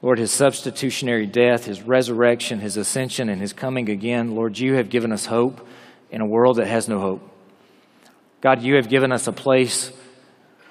Lord, 0.00 0.18
his 0.18 0.30
substitutionary 0.30 1.26
death, 1.26 1.66
his 1.66 1.82
resurrection, 1.82 2.60
his 2.60 2.78
ascension, 2.78 3.28
and 3.28 3.40
his 3.40 3.52
coming 3.52 3.90
again. 3.90 4.34
Lord, 4.34 4.58
you 4.58 4.74
have 4.74 4.88
given 4.88 5.12
us 5.12 5.26
hope 5.26 5.66
in 6.10 6.22
a 6.22 6.26
world 6.26 6.56
that 6.56 6.68
has 6.68 6.88
no 6.88 7.00
hope. 7.00 7.37
God, 8.40 8.62
you 8.62 8.76
have 8.76 8.88
given 8.88 9.10
us 9.10 9.26
a 9.26 9.32
place 9.32 9.90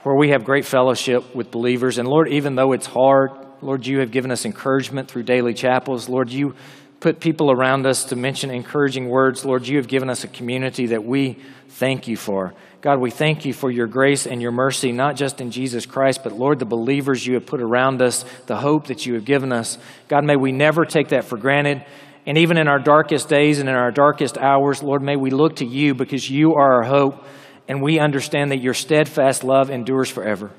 where 0.04 0.16
we 0.16 0.30
have 0.30 0.46
great 0.46 0.66
fellowship 0.66 1.36
with 1.36 1.52
believers. 1.52 1.98
And 1.98 2.08
Lord, 2.08 2.30
even 2.30 2.56
though 2.56 2.72
it's 2.72 2.86
hard, 2.86 3.32
Lord, 3.62 3.86
you 3.86 4.00
have 4.00 4.12
given 4.12 4.32
us 4.32 4.46
encouragement 4.46 5.10
through 5.10 5.24
daily 5.24 5.54
chapels. 5.54 6.08
Lord, 6.08 6.30
you 6.30 6.56
put 7.02 7.20
people 7.20 7.52
around 7.52 7.86
us 7.86 8.06
to 8.06 8.16
mention 8.16 8.52
encouraging 8.52 9.10
words. 9.10 9.44
Lord, 9.44 9.68
you 9.68 9.78
have 9.78 9.88
given 9.88 10.10
us 10.10 10.24
a 10.24 10.28
community 10.28 10.88
that 10.88 11.04
we 11.04 11.40
thank 11.68 12.08
you 12.08 12.16
for. 12.16 12.54
God, 12.80 13.00
we 13.00 13.12
thank 13.12 13.44
you 13.44 13.52
for 13.52 13.70
your 13.70 13.88
grace 13.88 14.26
and 14.26 14.42
your 14.42 14.52
mercy, 14.52 14.92
not 14.92 15.16
just 15.16 15.42
in 15.42 15.52
Jesus 15.52 15.86
Christ, 15.86 16.24
but 16.24 16.32
Lord, 16.32 16.60
the 16.60 16.66
believers 16.66 17.26
you 17.26 17.34
have 17.34 17.46
put 17.46 17.62
around 17.62 18.02
us, 18.02 18.24
the 18.46 18.56
hope 18.56 18.88
that 18.88 19.06
you 19.06 19.16
have 19.16 19.26
given 19.26 19.52
us. 19.52 19.78
God, 20.08 20.24
may 20.24 20.38
we 20.38 20.54
never 20.54 20.86
take 20.86 21.10
that 21.10 21.26
for 21.26 21.38
granted. 21.38 21.84
And 22.26 22.38
even 22.38 22.58
in 22.58 22.68
our 22.68 22.80
darkest 22.80 23.28
days 23.28 23.60
and 23.60 23.68
in 23.68 23.76
our 23.76 23.92
darkest 23.92 24.38
hours, 24.38 24.82
Lord, 24.82 25.02
may 25.02 25.16
we 25.16 25.32
look 25.32 25.58
to 25.58 25.66
you 25.66 25.96
because 25.96 26.30
you 26.30 26.54
are 26.54 26.76
our 26.76 26.84
hope 26.84 27.26
and 27.68 27.82
we 27.82 28.00
understand 28.00 28.52
that 28.52 28.62
your 28.62 28.74
steadfast 28.74 29.44
love 29.44 29.70
endures 29.70 30.10
forever. 30.10 30.52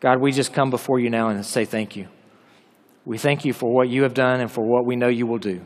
God, 0.00 0.20
we 0.20 0.32
just 0.32 0.52
come 0.52 0.70
before 0.70 0.98
you 0.98 1.10
now 1.10 1.28
and 1.28 1.44
say 1.44 1.64
thank 1.64 1.94
you. 1.94 2.08
We 3.04 3.18
thank 3.18 3.44
you 3.44 3.52
for 3.52 3.72
what 3.72 3.88
you 3.88 4.02
have 4.04 4.14
done 4.14 4.40
and 4.40 4.50
for 4.50 4.62
what 4.64 4.86
we 4.86 4.96
know 4.96 5.08
you 5.08 5.26
will 5.26 5.38
do. 5.38 5.64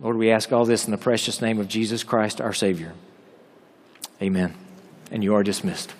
Lord, 0.00 0.16
we 0.16 0.30
ask 0.30 0.52
all 0.52 0.64
this 0.64 0.84
in 0.84 0.92
the 0.92 0.98
precious 0.98 1.42
name 1.42 1.58
of 1.58 1.66
Jesus 1.66 2.04
Christ, 2.04 2.40
our 2.40 2.52
Savior. 2.52 2.94
Amen. 4.22 4.54
And 5.10 5.24
you 5.24 5.34
are 5.34 5.42
dismissed. 5.42 5.92